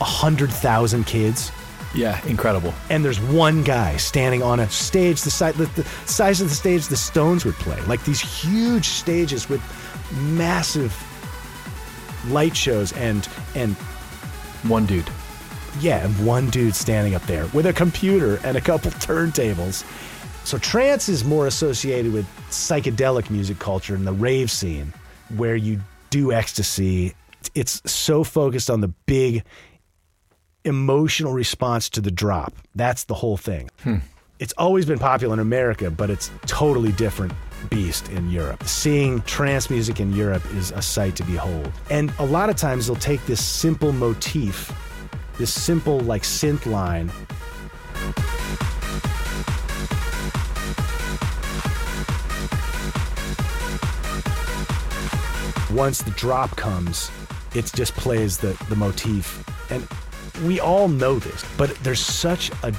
a 0.00 0.04
hundred 0.04 0.50
thousand 0.52 1.04
kids? 1.06 1.50
Yeah, 1.94 2.20
incredible. 2.26 2.74
and 2.90 3.04
there's 3.04 3.20
one 3.20 3.62
guy 3.62 3.96
standing 3.98 4.42
on 4.42 4.58
a 4.58 4.68
stage 4.68 5.22
the 5.22 5.30
size 5.30 5.54
the, 5.54 5.66
the 5.80 5.84
size 6.06 6.40
of 6.40 6.48
the 6.48 6.54
stage 6.54 6.88
the 6.88 6.96
Stones 6.96 7.44
would 7.44 7.54
play, 7.54 7.80
like 7.82 8.04
these 8.04 8.20
huge 8.20 8.88
stages 8.88 9.48
with 9.48 9.60
massive 10.36 10.92
light 12.30 12.56
shows 12.56 12.92
and 12.94 13.28
and 13.54 13.76
One 14.64 14.86
dude. 14.86 15.08
Yeah, 15.80 16.04
and 16.04 16.26
one 16.26 16.50
dude 16.50 16.74
standing 16.74 17.14
up 17.14 17.22
there 17.22 17.46
with 17.48 17.66
a 17.66 17.72
computer 17.72 18.38
and 18.44 18.56
a 18.56 18.60
couple 18.60 18.90
turntables. 19.00 19.84
So 20.44 20.58
trance 20.58 21.08
is 21.08 21.24
more 21.24 21.46
associated 21.46 22.12
with 22.12 22.26
psychedelic 22.50 23.30
music 23.30 23.58
culture 23.58 23.94
and 23.94 24.06
the 24.06 24.12
rave 24.12 24.50
scene, 24.50 24.92
where 25.36 25.56
you 25.56 25.80
do 26.10 26.32
ecstasy. 26.32 27.14
It's 27.54 27.80
so 27.90 28.24
focused 28.24 28.70
on 28.70 28.80
the 28.80 28.88
big 29.06 29.42
emotional 30.64 31.32
response 31.32 31.88
to 31.90 32.00
the 32.00 32.10
drop. 32.10 32.54
That's 32.74 33.04
the 33.04 33.14
whole 33.14 33.36
thing. 33.36 33.70
Hmm. 33.82 33.96
It's 34.38 34.52
always 34.58 34.84
been 34.84 34.98
popular 34.98 35.34
in 35.34 35.40
America, 35.40 35.90
but 35.90 36.10
it's 36.10 36.30
totally 36.46 36.92
different 36.92 37.32
beast 37.70 38.08
in 38.10 38.30
Europe. 38.30 38.64
Seeing 38.64 39.22
trance 39.22 39.70
music 39.70 40.00
in 40.00 40.12
Europe 40.12 40.42
is 40.54 40.72
a 40.72 40.82
sight 40.82 41.16
to 41.16 41.24
behold. 41.24 41.72
And 41.90 42.12
a 42.18 42.24
lot 42.24 42.50
of 42.50 42.56
times 42.56 42.86
they'll 42.86 42.96
take 42.96 43.24
this 43.26 43.42
simple 43.42 43.92
motif, 43.92 44.72
this 45.38 45.52
simple 45.52 46.00
like 46.00 46.22
synth 46.22 46.66
line 46.66 47.10
once 55.74 56.02
the 56.02 56.10
drop 56.12 56.56
comes, 56.56 57.10
it 57.54 57.70
just 57.74 57.94
plays 57.94 58.38
the, 58.38 58.56
the 58.68 58.76
motif. 58.76 59.44
And 59.70 59.86
we 60.46 60.60
all 60.60 60.88
know 60.88 61.18
this, 61.18 61.44
but 61.56 61.74
there's 61.82 62.00
such 62.00 62.50
a 62.62 62.72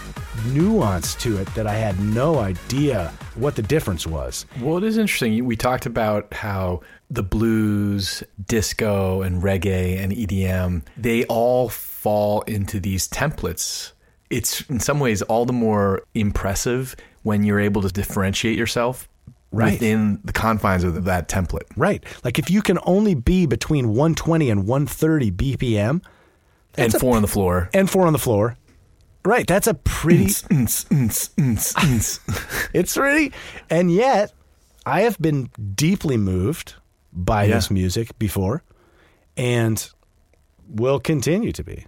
nuance 0.48 1.16
to 1.16 1.38
it 1.38 1.46
that 1.56 1.68
I 1.68 1.74
had 1.74 2.00
no 2.00 2.40
idea 2.40 3.12
what 3.36 3.56
the 3.56 3.62
difference 3.62 4.08
was. 4.08 4.46
Well, 4.62 4.78
it 4.78 4.84
is 4.84 4.98
interesting. 4.98 5.46
We 5.46 5.56
talked 5.56 5.86
about 5.86 6.34
how 6.34 6.82
the 7.10 7.24
blues, 7.24 8.24
disco, 8.46 9.22
and 9.22 9.42
reggae 9.42 9.98
and 9.98 10.12
EDM, 10.12 10.84
they 10.98 11.26
all 11.26 11.70
fall 12.06 12.42
into 12.44 12.80
these 12.80 13.08
templates. 13.08 13.94
It's 14.30 14.62
in 14.70 14.80
some 14.80 15.00
ways 15.00 15.24
all 15.24 15.46
the 15.46 15.54
more 15.54 16.04
impressive 16.14 16.96
when 17.24 17.44
you're 17.44 17.60
able 17.60 17.82
to 17.82 17.90
differentiate 17.90 18.58
yourself 18.58 19.10
Right. 19.52 19.72
within 19.74 20.20
the 20.24 20.34
confines 20.34 20.84
of 20.84 21.06
that 21.06 21.28
template. 21.30 21.64
Right. 21.76 22.04
Like 22.24 22.38
if 22.38 22.50
you 22.52 22.62
can 22.62 22.78
only 22.84 23.16
be 23.16 23.46
between 23.48 23.88
120 23.90 24.50
and 24.52 24.68
130 24.68 25.32
BPM 25.32 25.90
And 25.90 26.02
That's 26.76 26.94
a 26.96 27.00
four 27.00 27.16
on 27.16 27.22
the 27.24 27.28
floor. 27.28 27.70
and 27.74 27.90
four 27.90 28.06
on 28.06 28.14
the 28.14 28.20
floor. 28.20 28.56
Right. 29.24 29.48
That's 29.48 29.66
a 29.68 29.74
pretty. 29.74 30.26
it's 30.52 30.86
it's 32.74 32.98
really. 32.98 33.32
And 33.70 33.92
yet, 33.92 34.34
I 34.86 35.02
have 35.02 35.18
been 35.20 35.50
deeply 35.74 36.18
moved 36.18 36.76
by 37.14 37.46
Yeah. 37.46 37.56
this 37.56 37.72
music 37.72 38.18
before 38.20 38.62
and 39.38 39.90
will 40.68 41.00
continue 41.00 41.52
to 41.54 41.64
be. 41.64 41.86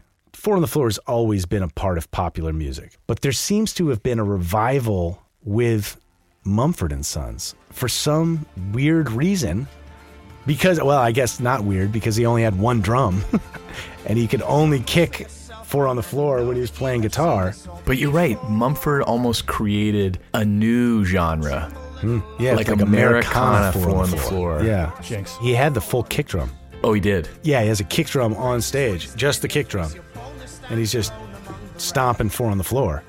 Four 0.47 0.55
on 0.55 0.61
the 0.61 0.67
Floor 0.69 0.87
has 0.87 0.97
always 0.99 1.45
been 1.45 1.61
a 1.61 1.67
part 1.67 1.97
of 1.97 2.09
popular 2.11 2.53
music, 2.53 2.97
but 3.05 3.19
there 3.19 3.33
seems 3.33 3.73
to 3.73 3.89
have 3.89 4.01
been 4.01 4.17
a 4.17 4.23
revival 4.23 5.21
with 5.43 5.99
Mumford 6.45 6.93
and 6.93 7.05
Sons 7.05 7.53
for 7.73 7.89
some 7.89 8.45
weird 8.71 9.11
reason. 9.11 9.67
Because, 10.45 10.81
well, 10.81 10.99
I 10.99 11.11
guess 11.11 11.41
not 11.41 11.65
weird 11.65 11.91
because 11.91 12.15
he 12.15 12.25
only 12.25 12.43
had 12.43 12.57
one 12.57 12.79
drum 12.79 13.25
and 14.05 14.17
he 14.17 14.25
could 14.25 14.41
only 14.43 14.79
kick 14.79 15.27
four 15.65 15.85
on 15.85 15.97
the 15.97 16.01
floor 16.01 16.45
when 16.45 16.55
he 16.55 16.61
was 16.61 16.71
playing 16.71 17.01
guitar. 17.01 17.53
But 17.83 17.97
you're 17.97 18.11
right. 18.11 18.41
Mumford 18.49 19.01
almost 19.01 19.47
created 19.47 20.17
a 20.33 20.45
new 20.45 21.03
genre. 21.03 21.63
Hmm. 21.99 22.19
Yeah, 22.39 22.53
like, 22.53 22.69
it's 22.69 22.81
Americana, 22.81 23.73
four 23.73 24.01
on 24.01 24.11
the 24.11 24.15
floor. 24.15 24.63
Yeah. 24.63 24.93
Jinx. 25.01 25.35
He 25.41 25.53
had 25.53 25.73
the 25.73 25.81
full 25.81 26.03
kick 26.03 26.27
drum. 26.27 26.53
Oh, 26.85 26.93
he 26.93 27.01
did. 27.01 27.27
Yeah, 27.43 27.63
he 27.63 27.67
has 27.67 27.81
a 27.81 27.83
kick 27.83 28.07
drum 28.07 28.33
on 28.35 28.61
stage, 28.61 29.13
just 29.15 29.41
the 29.41 29.47
kick 29.49 29.67
drum. 29.67 29.91
And 30.69 30.79
he's 30.79 30.91
just 30.91 31.13
stomping 31.77 32.29
four 32.29 32.49
on 32.49 32.57
the 32.57 32.63
floor. 32.63 33.03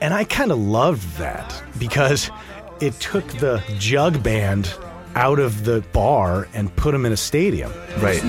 And 0.00 0.12
I 0.12 0.24
kind 0.24 0.50
of 0.50 0.58
loved 0.58 1.18
that 1.18 1.62
because 1.78 2.30
it 2.80 2.98
took 2.98 3.26
the 3.34 3.62
jug 3.78 4.22
band 4.22 4.74
out 5.14 5.38
of 5.38 5.64
the 5.64 5.82
bar 5.92 6.48
and 6.54 6.74
put 6.74 6.92
them 6.92 7.06
in 7.06 7.12
a 7.12 7.16
stadium. 7.16 7.72
Right. 7.98 8.22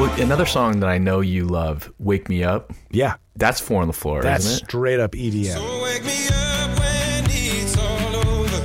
Well, 0.00 0.10
another 0.22 0.46
song 0.46 0.80
that 0.80 0.88
I 0.88 0.96
know 0.96 1.20
you 1.20 1.44
love, 1.44 1.92
"Wake 1.98 2.30
Me 2.30 2.42
Up." 2.42 2.72
Yeah, 2.90 3.16
That's 3.36 3.60
four 3.60 3.82
on 3.82 3.86
the 3.86 3.92
floor, 3.92 4.22
that's 4.22 4.46
isn't 4.46 4.62
it? 4.62 4.66
straight 4.70 4.98
up 4.98 5.12
EDM. 5.14 5.56
Wake 5.82 6.04
me 6.04 6.26
up 6.28 6.70
when 6.78 7.24
it's 7.28 7.76
all 7.76 8.16
over. 8.16 8.60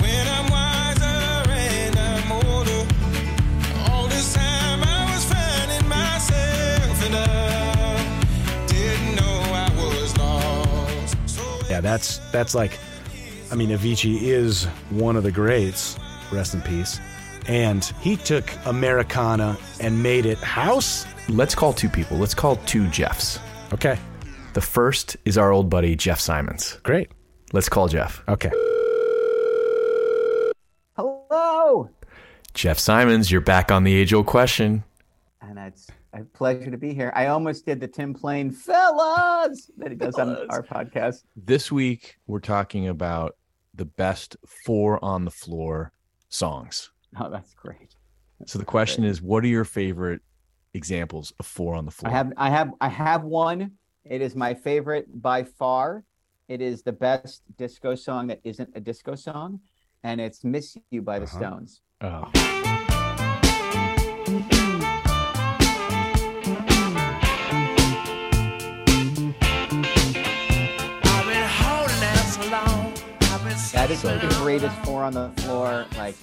When 0.00 0.26
I'm 0.28 0.50
wiser 0.50 1.50
and 1.50 1.98
I'm 1.98 2.32
older. 2.32 2.86
All 3.90 4.08
this 4.08 4.32
time 4.32 4.82
I 4.82 5.12
was 5.12 5.24
finding 5.24 5.86
myself 5.86 7.04
and 7.06 7.14
I 7.14 8.66
didn't 8.66 9.14
know 9.16 9.40
I 9.52 9.70
was 9.76 10.16
lost. 10.16 11.16
So 11.26 11.42
Yeah, 11.68 11.82
that's 11.82 12.20
that's 12.32 12.54
like 12.54 12.78
I 13.50 13.54
mean 13.54 13.68
Avicii 13.68 14.22
is 14.22 14.64
one 14.88 15.16
of 15.16 15.24
the 15.24 15.32
greats, 15.32 15.98
rest 16.32 16.54
in 16.54 16.62
peace. 16.62 17.00
And 17.46 17.84
he 18.00 18.16
took 18.16 18.50
Americana 18.66 19.56
and 19.80 20.02
made 20.02 20.26
it 20.26 20.38
house. 20.38 21.06
Let's 21.28 21.54
call 21.54 21.72
two 21.72 21.88
people. 21.88 22.16
Let's 22.18 22.34
call 22.34 22.56
two 22.56 22.86
Jeffs. 22.88 23.38
Okay. 23.72 23.98
The 24.54 24.60
first 24.60 25.16
is 25.24 25.38
our 25.38 25.50
old 25.50 25.70
buddy 25.70 25.96
Jeff 25.96 26.20
Symonds. 26.20 26.78
Great. 26.82 27.10
Let's 27.52 27.68
call 27.68 27.88
Jeff. 27.88 28.22
Okay. 28.28 28.50
Hello, 30.96 31.88
Jeff 32.54 32.78
Symonds, 32.78 33.30
you're 33.30 33.40
back 33.40 33.72
on 33.72 33.84
the 33.84 33.94
age-old 33.94 34.26
question. 34.26 34.84
and 35.40 35.58
it's 35.58 35.86
a 36.12 36.22
pleasure 36.24 36.70
to 36.70 36.76
be 36.76 36.92
here. 36.92 37.10
I 37.14 37.26
almost 37.26 37.64
did 37.64 37.80
the 37.80 37.88
Tim 37.88 38.12
Plain 38.12 38.50
fellas 38.50 39.70
that 39.78 39.90
he 39.90 39.96
does 39.96 40.16
on 40.16 40.36
our 40.50 40.62
podcast. 40.62 41.24
This 41.34 41.72
week, 41.72 42.16
we're 42.26 42.40
talking 42.40 42.88
about 42.88 43.36
the 43.74 43.86
best 43.86 44.36
four 44.46 45.02
on 45.02 45.24
the 45.24 45.30
floor 45.30 45.92
songs. 46.28 46.90
Oh, 47.20 47.28
that's 47.30 47.52
great. 47.54 47.94
So 48.46 48.58
the 48.58 48.64
question 48.64 49.04
is, 49.04 49.20
what 49.22 49.44
are 49.44 49.48
your 49.48 49.64
favorite 49.64 50.20
examples 50.74 51.32
of 51.38 51.46
four 51.46 51.74
on 51.74 51.84
the 51.84 51.90
floor? 51.90 52.10
I 52.12 52.16
have, 52.16 52.32
I 52.36 52.50
have, 52.50 52.70
I 52.80 52.88
have 52.88 53.22
one. 53.24 53.72
It 54.04 54.22
is 54.22 54.34
my 54.34 54.54
favorite 54.54 55.06
by 55.22 55.44
far. 55.44 56.04
It 56.48 56.60
is 56.60 56.82
the 56.82 56.92
best 56.92 57.42
disco 57.56 57.94
song 57.94 58.26
that 58.28 58.40
isn't 58.44 58.70
a 58.74 58.80
disco 58.80 59.14
song, 59.14 59.60
and 60.02 60.20
it's 60.20 60.42
"Miss 60.42 60.76
You" 60.90 61.02
by 61.02 61.18
the 61.20 61.26
Uh-huh. 61.26 61.38
Stones. 61.38 61.80
Oh. 62.00 63.32
I've 69.94 71.26
been 71.26 71.48
holding 71.48 72.02
out 72.02 72.26
so 72.26 72.42
long. 72.50 72.92
I've 73.22 73.44
been 73.44 73.56
That 73.72 73.90
is 73.90 74.02
the 74.02 74.36
greatest 74.42 74.76
four 74.84 75.02
on 75.04 75.12
the 75.12 75.28
floor. 75.42 75.86
Like 75.96 76.16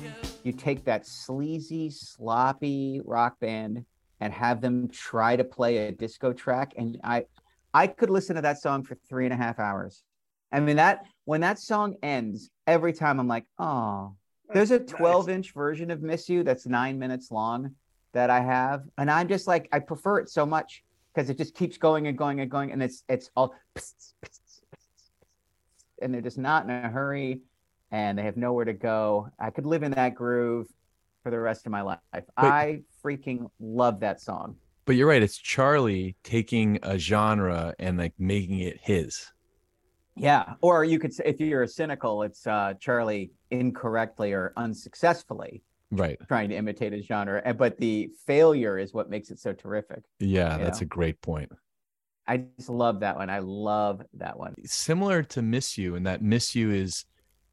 you 0.49 0.53
take 0.53 0.83
that 0.85 1.05
sleazy, 1.05 1.91
sloppy 1.91 3.01
rock 3.05 3.39
band 3.39 3.85
and 4.19 4.33
have 4.33 4.61
them 4.61 4.89
try 4.89 5.35
to 5.35 5.43
play 5.43 5.77
a 5.87 5.91
disco 5.91 6.33
track, 6.33 6.73
and 6.75 6.99
I, 7.03 7.25
I 7.71 7.85
could 7.85 8.09
listen 8.09 8.35
to 8.35 8.41
that 8.41 8.59
song 8.59 8.83
for 8.83 8.95
three 9.07 9.25
and 9.25 9.33
a 9.33 9.37
half 9.37 9.59
hours. 9.59 10.03
I 10.51 10.59
mean 10.59 10.77
that 10.77 11.05
when 11.25 11.41
that 11.41 11.59
song 11.59 11.95
ends, 12.01 12.49
every 12.65 12.93
time 12.93 13.19
I'm 13.19 13.27
like, 13.27 13.45
oh, 13.59 14.15
there's 14.51 14.71
a 14.71 14.79
12 14.79 15.29
inch 15.29 15.53
version 15.53 15.91
of 15.91 16.01
Miss 16.01 16.27
You 16.27 16.43
that's 16.43 16.65
nine 16.65 16.97
minutes 16.97 17.29
long 17.29 17.75
that 18.13 18.31
I 18.31 18.39
have, 18.41 18.81
and 18.97 19.11
I'm 19.11 19.27
just 19.27 19.45
like, 19.45 19.69
I 19.71 19.77
prefer 19.77 20.17
it 20.17 20.29
so 20.29 20.47
much 20.47 20.83
because 21.13 21.29
it 21.29 21.37
just 21.37 21.53
keeps 21.53 21.77
going 21.77 22.07
and 22.07 22.17
going 22.17 22.39
and 22.39 22.49
going, 22.49 22.71
and 22.71 22.81
it's 22.81 23.03
it's 23.07 23.29
all 23.35 23.53
and 26.01 26.11
they're 26.11 26.21
just 26.21 26.39
not 26.39 26.63
in 26.63 26.71
a 26.71 26.89
hurry, 26.89 27.41
and 27.91 28.17
they 28.17 28.23
have 28.23 28.37
nowhere 28.37 28.65
to 28.65 28.73
go. 28.73 29.29
I 29.39 29.49
could 29.49 29.65
live 29.65 29.83
in 29.83 29.91
that 29.91 30.15
groove 30.15 30.67
for 31.23 31.31
the 31.31 31.39
rest 31.39 31.65
of 31.65 31.71
my 31.71 31.81
life. 31.81 31.99
I 32.37 32.81
freaking 33.03 33.49
love 33.59 33.99
that 34.01 34.21
song. 34.21 34.55
But 34.85 34.95
you're 34.95 35.07
right. 35.07 35.21
It's 35.21 35.37
Charlie 35.37 36.15
taking 36.23 36.79
a 36.83 36.97
genre 36.97 37.75
and 37.77 37.97
like 37.97 38.13
making 38.17 38.59
it 38.59 38.79
his. 38.81 39.31
Yeah, 40.15 40.53
or 40.61 40.83
you 40.83 40.99
could 40.99 41.13
say 41.13 41.23
if 41.25 41.39
you're 41.39 41.65
cynical, 41.67 42.23
it's 42.23 42.45
uh, 42.45 42.73
Charlie 42.79 43.31
incorrectly 43.51 44.33
or 44.33 44.51
unsuccessfully 44.57 45.63
Right. 45.91 46.19
trying 46.27 46.49
to 46.49 46.55
imitate 46.55 46.93
a 46.93 47.01
genre, 47.01 47.41
and- 47.45 47.57
but 47.57 47.77
the 47.77 48.11
failure 48.27 48.77
is 48.77 48.93
what 48.93 49.09
makes 49.09 49.31
it 49.31 49.39
so 49.39 49.53
terrific. 49.53 50.03
Yeah, 50.19 50.57
that's 50.57 50.81
know? 50.81 50.85
a 50.85 50.87
great 50.87 51.21
point. 51.21 51.51
I 52.27 52.43
just 52.57 52.69
love 52.69 52.99
that 52.99 53.15
one. 53.15 53.29
I 53.29 53.39
love 53.39 54.01
that 54.15 54.37
one. 54.37 54.53
Similar 54.65 55.23
to 55.23 55.41
Miss 55.41 55.77
You, 55.77 55.95
and 55.95 56.05
that 56.05 56.21
Miss 56.21 56.53
You 56.53 56.69
is 56.71 57.05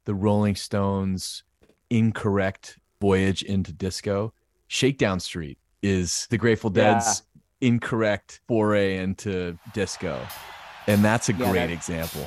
the 0.07 0.15
Rolling 0.15 0.55
Stones' 0.55 1.43
incorrect 1.89 2.79
voyage 3.01 3.43
into 3.43 3.73
disco. 3.73 4.33
Shakedown 4.67 5.19
Street 5.19 5.59
is 5.83 6.27
the 6.29 6.37
Grateful 6.37 6.71
Yeah. 6.73 6.93
Dead's 6.93 7.23
incorrect 7.59 8.39
foray 8.47 8.97
into 8.97 9.59
disco. 9.73 10.25
And 10.87 11.03
that's 11.03 11.27
a 11.27 11.33
Yeah, 11.33 11.51
great 11.51 11.67
that- 11.67 11.71
example. 11.71 12.25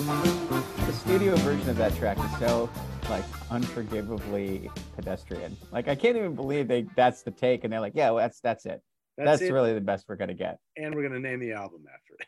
The 0.00 0.92
studio 0.92 1.36
version 1.36 1.68
of 1.68 1.76
that 1.76 1.94
track 1.96 2.18
is 2.18 2.38
so 2.38 2.70
like 3.10 3.24
unforgivably 3.50 4.70
pedestrian. 4.96 5.56
Like 5.72 5.88
I 5.88 5.94
can't 5.94 6.16
even 6.16 6.34
believe 6.34 6.68
they 6.68 6.86
that's 6.96 7.22
the 7.22 7.30
take, 7.30 7.64
and 7.64 7.72
they're 7.72 7.80
like, 7.80 7.92
yeah, 7.94 8.10
well, 8.10 8.18
that's 8.18 8.40
that's 8.40 8.64
it. 8.66 8.80
That's, 9.18 9.40
That's 9.40 9.50
it. 9.50 9.52
really 9.52 9.74
the 9.74 9.80
best 9.82 10.06
we're 10.08 10.16
gonna 10.16 10.32
get. 10.34 10.58
And 10.76 10.94
we're 10.94 11.02
gonna 11.02 11.20
name 11.20 11.40
the 11.40 11.52
album 11.52 11.84
after 11.92 12.14
it. 12.18 12.26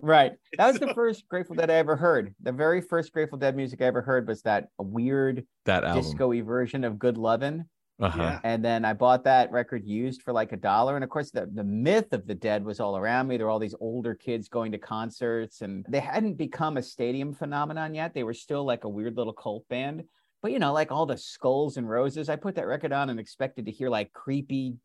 Right. 0.00 0.32
That 0.58 0.66
was 0.66 0.78
the 0.80 0.92
first 0.94 1.26
Grateful 1.28 1.56
Dead 1.56 1.70
I 1.70 1.74
ever 1.74 1.96
heard. 1.96 2.34
The 2.42 2.52
very 2.52 2.80
first 2.82 3.12
Grateful 3.12 3.38
Dead 3.38 3.56
music 3.56 3.80
I 3.80 3.86
ever 3.86 4.02
heard 4.02 4.28
was 4.28 4.42
that 4.42 4.68
weird 4.78 5.46
That 5.64 5.84
album. 5.84 6.02
disco-y 6.02 6.42
version 6.42 6.84
of 6.84 6.98
Good 6.98 7.16
Lovin'. 7.16 7.68
Uh-huh. 8.00 8.38
And 8.44 8.64
then 8.64 8.84
I 8.84 8.92
bought 8.92 9.24
that 9.24 9.50
record 9.50 9.84
used 9.84 10.22
for 10.22 10.32
like 10.32 10.52
a 10.52 10.56
dollar. 10.56 10.94
And 10.94 11.02
of 11.02 11.10
course, 11.10 11.30
the, 11.32 11.48
the 11.52 11.64
myth 11.64 12.12
of 12.12 12.26
the 12.26 12.34
dead 12.34 12.64
was 12.64 12.78
all 12.78 12.96
around 12.96 13.26
me. 13.26 13.36
There 13.36 13.46
were 13.46 13.50
all 13.50 13.58
these 13.58 13.74
older 13.80 14.14
kids 14.14 14.48
going 14.48 14.70
to 14.72 14.78
concerts, 14.78 15.62
and 15.62 15.84
they 15.88 15.98
hadn't 16.00 16.34
become 16.34 16.76
a 16.76 16.82
stadium 16.82 17.34
phenomenon 17.34 17.94
yet. 17.94 18.14
They 18.14 18.22
were 18.22 18.34
still 18.34 18.64
like 18.64 18.84
a 18.84 18.88
weird 18.88 19.16
little 19.16 19.32
cult 19.32 19.68
band. 19.68 20.04
But 20.42 20.52
you 20.52 20.60
know, 20.60 20.72
like 20.72 20.92
all 20.92 21.06
the 21.06 21.18
skulls 21.18 21.76
and 21.76 21.90
roses, 21.90 22.28
I 22.28 22.36
put 22.36 22.54
that 22.54 22.68
record 22.68 22.92
on 22.92 23.10
and 23.10 23.18
expected 23.18 23.66
to 23.66 23.72
hear 23.72 23.88
like 23.88 24.12
creepy, 24.12 24.76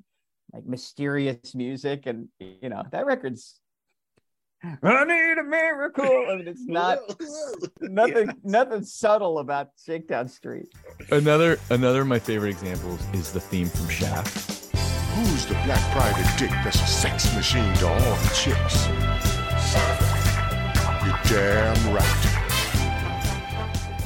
like 0.51 0.65
mysterious 0.65 1.53
music. 1.53 2.07
And 2.07 2.29
you 2.39 2.69
know, 2.69 2.83
that 2.91 3.05
record's 3.05 3.59
I 4.63 5.03
need 5.03 5.37
a 5.37 5.43
miracle. 5.43 6.05
I 6.29 6.35
mean, 6.37 6.47
it's 6.47 6.65
not 6.65 6.99
nothing, 7.81 8.29
nothing 8.43 8.83
subtle 8.83 9.39
about 9.39 9.69
Shakedown 9.85 10.27
Street. 10.29 10.67
Another 11.11 11.57
another 11.69 12.01
of 12.01 12.07
my 12.07 12.19
favorite 12.19 12.49
examples 12.51 12.99
is 13.13 13.31
the 13.33 13.39
theme 13.41 13.67
from 13.67 13.89
Shaft. 13.89 14.73
Who's 15.15 15.45
the 15.45 15.53
black 15.65 15.91
private 15.91 16.27
dick 16.39 16.49
that's 16.63 16.81
a 16.81 16.87
sex 16.87 17.33
machine 17.35 17.73
to 17.75 17.87
all 17.87 17.99
the 17.99 18.31
chicks? 18.33 18.87
You're 21.05 21.19
damn 21.27 21.93
right. 21.93 22.39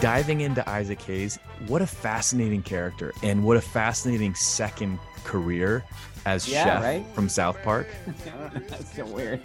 Diving 0.01 0.41
into 0.41 0.67
Isaac 0.69 1.01
Hayes, 1.03 1.37
what 1.67 1.81
a 1.81 1.87
fascinating 1.87 2.61
character 2.63 3.13
and 3.23 3.43
what 3.43 3.57
a 3.57 3.61
fascinating 3.61 4.33
second 4.35 4.99
career 5.23 5.83
as 6.25 6.47
Yeah, 6.47 6.63
chef 6.63 6.83
right? 6.83 7.05
from 7.13 7.29
South 7.29 7.61
Park. 7.63 7.87
That's 8.69 8.95
so 8.95 9.05
weird. 9.05 9.41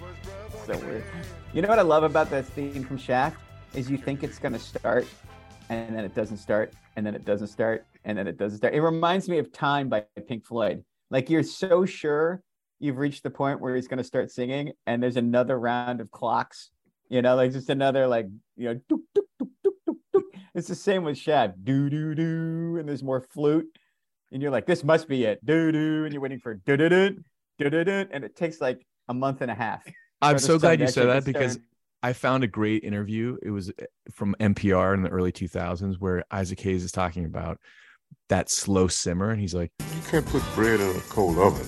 So 0.66 0.78
weird. 0.78 1.04
You 1.52 1.62
know 1.62 1.68
what 1.68 1.78
I 1.78 1.82
love 1.82 2.04
about 2.04 2.30
this 2.30 2.48
theme 2.50 2.84
from 2.84 2.96
Shaft 2.96 3.36
is 3.74 3.90
you 3.90 3.98
think 3.98 4.22
it's 4.22 4.38
to 4.38 4.58
start, 4.58 5.06
and 5.68 5.94
then 5.96 6.04
it 6.04 6.14
doesn't 6.14 6.36
start, 6.36 6.72
and 6.96 7.04
then 7.04 7.14
it 7.14 7.24
doesn't 7.24 7.48
start, 7.48 7.84
and 8.04 8.16
then 8.16 8.28
it 8.28 8.36
doesn't 8.36 8.58
start. 8.58 8.74
It 8.74 8.80
reminds 8.80 9.28
me 9.28 9.38
of 9.38 9.52
Time 9.52 9.88
by 9.88 10.04
Pink 10.28 10.46
Floyd. 10.46 10.84
Like 11.10 11.30
you're 11.30 11.42
so 11.42 11.84
sure 11.84 12.42
you've 12.78 12.98
reached 12.98 13.22
the 13.22 13.30
point 13.30 13.60
where 13.60 13.74
he's 13.74 13.88
to 13.98 14.04
start 14.04 14.30
singing, 14.30 14.72
and 14.86 15.02
there's 15.02 15.16
another 15.16 15.58
round 15.58 16.00
of 16.00 16.10
clocks. 16.10 16.70
You 17.08 17.22
know, 17.22 17.34
like 17.36 17.52
just 17.52 17.68
another 17.68 18.06
like 18.06 18.28
you 18.56 18.68
know. 18.68 18.80
doop, 18.90 19.02
doop, 19.16 19.26
doop. 19.36 20.22
It's 20.54 20.68
the 20.68 20.74
same 20.74 21.02
with 21.02 21.16
Shaft. 21.16 21.64
Do 21.64 21.88
do 21.88 22.14
do, 22.14 22.76
and 22.78 22.88
there's 22.88 23.02
more 23.02 23.20
flute, 23.20 23.66
and 24.30 24.42
you're 24.42 24.50
like, 24.50 24.66
this 24.66 24.84
must 24.84 25.08
be 25.08 25.24
it. 25.24 25.44
Do 25.44 25.72
do, 25.72 26.04
and 26.04 26.12
you're 26.12 26.20
waiting 26.20 26.38
for 26.38 26.54
do 26.54 26.76
do 26.76 26.88
do 26.88 27.16
do 27.58 27.84
do, 27.84 28.06
and 28.10 28.22
it 28.22 28.36
takes 28.36 28.60
like 28.60 28.86
a 29.08 29.14
month 29.14 29.40
and 29.40 29.50
a 29.50 29.54
half. 29.54 29.82
I'm 30.22 30.38
so 30.38 30.58
glad 30.58 30.80
you 30.80 30.86
said 30.86 31.08
that 31.08 31.24
because 31.24 31.56
discern. 31.56 31.66
I 32.02 32.12
found 32.12 32.44
a 32.44 32.46
great 32.46 32.84
interview. 32.84 33.36
It 33.42 33.50
was 33.50 33.70
uh, 33.70 33.84
from 34.10 34.34
NPR 34.40 34.94
in 34.94 35.02
the 35.02 35.08
early 35.08 35.32
2000s 35.32 35.98
where 35.98 36.24
Isaac 36.30 36.60
Hayes 36.60 36.84
is 36.84 36.92
talking 36.92 37.24
about 37.24 37.58
that 38.28 38.50
slow 38.50 38.88
simmer. 38.88 39.30
And 39.30 39.40
he's 39.40 39.54
like, 39.54 39.72
You 39.80 40.02
can't 40.08 40.26
put 40.26 40.42
bread 40.54 40.80
in 40.80 40.96
a 40.96 41.00
cold 41.08 41.38
oven. 41.38 41.66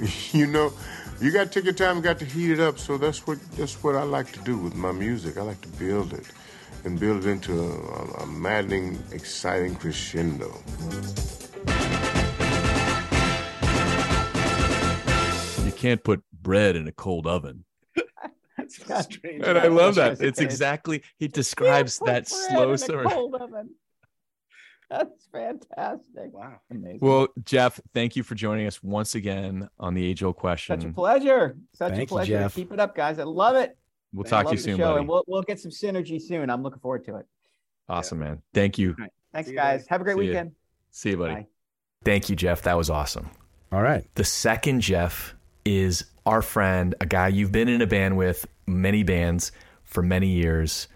You 0.32 0.48
know, 0.48 0.72
you 1.20 1.30
got 1.30 1.44
to 1.44 1.50
take 1.50 1.62
your 1.62 1.74
time. 1.74 1.98
You 1.98 2.02
got 2.02 2.18
to 2.18 2.24
heat 2.24 2.50
it 2.50 2.58
up. 2.58 2.76
So 2.80 2.98
that's 2.98 3.24
what 3.24 3.38
that's 3.52 3.84
what 3.84 3.94
I 3.94 4.02
like 4.02 4.32
to 4.32 4.40
do 4.40 4.58
with 4.58 4.74
my 4.74 4.90
music. 4.90 5.36
I 5.36 5.42
like 5.42 5.60
to 5.60 5.68
build 5.68 6.12
it 6.12 6.26
and 6.84 6.98
build 6.98 7.24
it 7.24 7.30
into 7.30 7.52
a, 7.52 8.22
a 8.22 8.26
maddening, 8.26 9.00
exciting 9.12 9.76
crescendo. 9.76 10.50
you 15.64 15.72
can't 15.72 16.02
put 16.02 16.24
bread 16.42 16.76
in 16.76 16.86
a 16.88 16.92
cold 16.92 17.26
oven. 17.26 17.64
That's 18.86 19.04
strange. 19.04 19.44
And 19.44 19.58
I 19.58 19.68
love 19.68 19.96
that. 19.96 20.20
It's 20.20 20.40
exactly, 20.40 21.02
he 21.18 21.28
describes 21.28 21.98
that 22.04 22.28
slow 22.28 22.68
in 22.68 22.74
a 22.74 22.78
simmer. 22.78 23.04
cold 23.04 23.34
oven. 23.34 23.70
That's 24.90 25.26
fantastic. 25.32 26.32
Wow. 26.32 26.60
Amazing. 26.70 26.98
Well, 27.00 27.28
Jeff, 27.44 27.80
thank 27.94 28.14
you 28.14 28.22
for 28.22 28.34
joining 28.34 28.66
us 28.66 28.82
once 28.82 29.14
again 29.14 29.68
on 29.78 29.94
the 29.94 30.04
age 30.04 30.22
old 30.22 30.36
question. 30.36 30.80
Such 30.80 30.90
a 30.90 30.92
pleasure. 30.92 31.56
Such 31.72 31.88
Thank 31.90 31.98
a 31.98 32.00
you, 32.02 32.06
pleasure. 32.06 32.38
Jeff. 32.40 32.54
Keep 32.54 32.72
it 32.72 32.80
up, 32.80 32.94
guys. 32.94 33.18
I 33.18 33.24
love 33.24 33.56
it. 33.56 33.76
We'll 34.12 34.26
I 34.26 34.28
talk 34.28 34.46
to 34.46 34.52
you 34.52 34.58
soon, 34.58 34.76
buddy. 34.76 34.98
And 34.98 35.08
we'll, 35.08 35.24
we'll 35.26 35.42
get 35.42 35.58
some 35.60 35.70
synergy 35.70 36.20
soon. 36.20 36.50
I'm 36.50 36.62
looking 36.62 36.80
forward 36.80 37.04
to 37.06 37.16
it. 37.16 37.26
Awesome, 37.88 38.18
man. 38.18 38.42
Thank 38.52 38.76
you. 38.76 38.94
Thanks, 39.32 39.50
guys. 39.50 39.86
Have 39.88 40.02
a 40.02 40.04
great 40.04 40.16
See 40.18 40.24
ya. 40.24 40.28
weekend. 40.28 40.52
See 40.90 41.10
you, 41.10 41.16
buddy. 41.16 41.34
Bye. 41.34 41.46
Thank 42.04 42.28
you, 42.28 42.36
Jeff. 42.36 42.62
That 42.62 42.76
was 42.76 42.90
awesome. 42.90 43.30
All 43.72 43.80
right. 43.80 44.04
The 44.14 44.24
second 44.24 44.80
Jeff 44.82 45.34
is 45.64 46.04
our 46.26 46.42
friend, 46.42 46.94
a 47.00 47.06
guy 47.06 47.28
you've 47.28 47.52
been 47.52 47.68
in 47.68 47.82
a 47.82 47.86
band 47.86 48.16
with, 48.16 48.46
many 48.66 49.02
bands 49.02 49.52
for 49.82 50.02
many 50.02 50.28
years, 50.28 50.88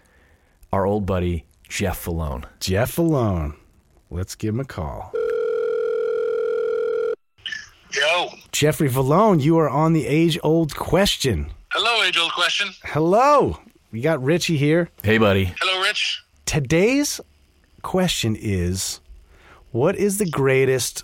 our 0.71 0.85
old 0.85 1.05
buddy, 1.05 1.45
Jeff 1.67 2.05
Vallone. 2.05 2.45
Jeff 2.59 2.95
Vallone. 2.95 3.55
Let's 4.09 4.35
give 4.35 4.53
him 4.53 4.59
a 4.59 4.65
call. 4.65 5.13
Yo. 7.93 8.29
Jeffrey 8.51 8.89
Vallone, 8.89 9.41
you 9.41 9.57
are 9.57 9.69
on 9.69 9.93
the 9.93 10.07
age 10.07 10.37
old 10.43 10.75
question. 10.75 11.51
Hello, 11.71 12.03
age 12.03 12.17
old 12.17 12.31
question. 12.33 12.69
Hello. 12.83 13.59
We 13.91 14.01
got 14.01 14.23
Richie 14.23 14.57
here. 14.57 14.89
Hey, 15.03 15.17
buddy. 15.17 15.53
Hello, 15.59 15.81
Rich. 15.81 16.23
Today's 16.45 17.19
question 17.81 18.35
is 18.39 18.99
What 19.71 19.95
is 19.95 20.17
the 20.17 20.29
greatest 20.29 21.03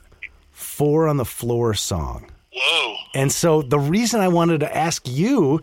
four 0.52 1.08
on 1.08 1.18
the 1.18 1.26
floor 1.26 1.74
song? 1.74 2.30
Whoa. 2.54 2.96
And 3.13 3.32
so 3.32 3.62
the 3.62 3.80
reason 3.80 4.21
I 4.21 4.28
wanted 4.28 4.62
to 4.62 4.76
ask 4.76 5.08
you, 5.08 5.62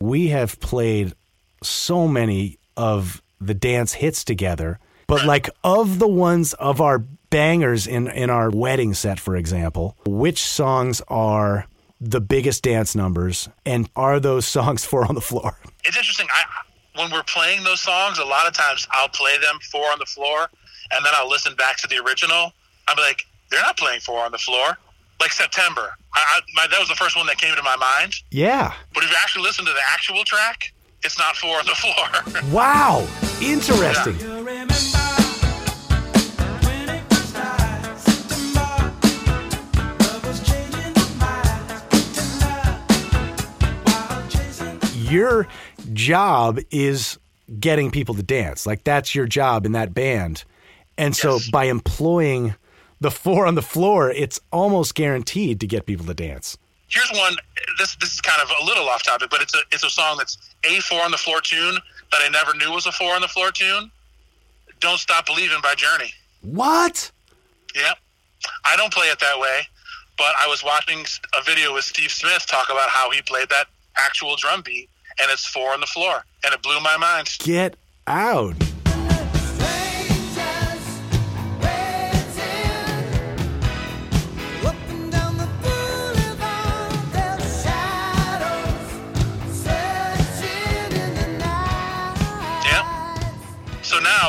we 0.00 0.28
have 0.28 0.60
played 0.60 1.14
so 1.62 2.06
many 2.08 2.58
of 2.76 3.22
the 3.40 3.54
dance 3.54 3.94
hits 3.94 4.24
together, 4.24 4.78
but 5.06 5.24
like 5.24 5.50
of 5.64 5.98
the 5.98 6.08
ones 6.08 6.52
of 6.54 6.80
our 6.80 6.98
bangers 7.30 7.86
in 7.86 8.08
in 8.08 8.28
our 8.28 8.50
wedding 8.50 8.94
set 8.94 9.20
for 9.20 9.36
example, 9.36 9.96
which 10.04 10.42
songs 10.42 11.00
are 11.08 11.66
the 12.00 12.20
biggest 12.20 12.62
dance 12.62 12.94
numbers 12.94 13.48
and 13.66 13.88
are 13.94 14.18
those 14.18 14.46
songs 14.46 14.84
four 14.90 15.04
on 15.04 15.14
the 15.14 15.20
floor? 15.20 15.58
It's 15.84 15.96
interesting. 15.96 16.26
I 16.32 16.44
when 16.96 17.10
we're 17.10 17.22
playing 17.22 17.64
those 17.64 17.80
songs, 17.80 18.18
a 18.18 18.24
lot 18.24 18.46
of 18.46 18.52
times 18.52 18.86
I'll 18.90 19.08
play 19.08 19.38
them 19.38 19.58
four 19.70 19.84
on 19.92 19.98
the 19.98 20.06
floor, 20.06 20.50
and 20.90 21.04
then 21.04 21.12
I'll 21.14 21.28
listen 21.28 21.54
back 21.54 21.76
to 21.78 21.88
the 21.88 21.98
original. 21.98 22.52
I'm 22.88 22.98
like, 22.98 23.26
they're 23.50 23.62
not 23.62 23.76
playing 23.76 24.00
four 24.00 24.24
on 24.24 24.32
the 24.32 24.38
floor. 24.38 24.76
Like 25.20 25.32
September, 25.32 25.92
I, 26.14 26.18
I, 26.18 26.40
my, 26.54 26.66
that 26.70 26.80
was 26.80 26.88
the 26.88 26.94
first 26.94 27.14
one 27.14 27.26
that 27.26 27.36
came 27.36 27.54
to 27.54 27.62
my 27.62 27.76
mind. 27.76 28.14
Yeah. 28.30 28.72
But 28.94 29.04
if 29.04 29.10
you 29.10 29.16
actually 29.20 29.42
listen 29.42 29.66
to 29.66 29.72
the 29.72 29.80
actual 29.92 30.24
track, 30.24 30.72
it's 31.04 31.18
not 31.18 31.36
four 31.36 31.58
on 31.58 31.66
the 31.66 31.74
floor. 31.74 32.50
Wow. 32.50 33.06
Interesting. 33.42 34.16
Your 45.10 45.48
job 45.92 46.60
is 46.70 47.18
getting 47.58 47.90
people 47.90 48.14
to 48.14 48.22
dance. 48.22 48.66
Like 48.66 48.84
that's 48.84 49.14
your 49.14 49.26
job 49.26 49.66
in 49.66 49.72
that 49.72 49.92
band. 49.92 50.44
And 50.96 51.14
so 51.14 51.38
by 51.52 51.64
employing 51.64 52.54
the 53.00 53.10
four 53.10 53.46
on 53.46 53.54
the 53.54 53.62
floor, 53.62 54.10
it's 54.10 54.40
almost 54.52 54.94
guaranteed 54.94 55.60
to 55.60 55.66
get 55.66 55.86
people 55.86 56.06
to 56.06 56.14
dance. 56.14 56.58
Here's 56.88 57.10
one. 57.12 57.36
This 57.78 57.94
this 57.96 58.12
is 58.12 58.20
kind 58.20 58.42
of 58.42 58.50
a 58.60 58.64
little 58.64 58.88
off 58.88 59.02
topic, 59.02 59.30
but 59.30 59.40
it's 59.40 59.54
a 59.54 59.60
it's 59.72 59.84
a 59.84 59.90
song 59.90 60.18
that's 60.18 60.36
a 60.64 60.80
four 60.80 61.02
on 61.02 61.10
the 61.10 61.16
floor 61.16 61.40
tune 61.40 61.78
that 62.12 62.20
I 62.22 62.28
never 62.28 62.54
knew 62.54 62.72
was 62.72 62.86
a 62.86 62.92
four 62.92 63.14
on 63.14 63.20
the 63.20 63.28
floor 63.28 63.52
tune. 63.52 63.90
Don't 64.80 64.98
stop 64.98 65.26
believing 65.26 65.58
by 65.62 65.74
Journey. 65.74 66.12
What? 66.40 67.10
Yep. 67.74 67.98
I 68.64 68.76
don't 68.76 68.92
play 68.92 69.06
it 69.06 69.20
that 69.20 69.38
way, 69.38 69.60
but 70.18 70.34
I 70.42 70.48
was 70.48 70.64
watching 70.64 71.04
a 71.38 71.44
video 71.44 71.74
with 71.74 71.84
Steve 71.84 72.10
Smith 72.10 72.46
talk 72.46 72.70
about 72.70 72.88
how 72.88 73.10
he 73.10 73.22
played 73.22 73.48
that 73.50 73.66
actual 73.96 74.34
drum 74.36 74.62
beat, 74.62 74.88
and 75.20 75.30
it's 75.30 75.46
four 75.46 75.72
on 75.72 75.80
the 75.80 75.86
floor, 75.86 76.24
and 76.44 76.52
it 76.54 76.62
blew 76.62 76.80
my 76.80 76.96
mind. 76.96 77.28
Get 77.40 77.76
out. 78.06 78.56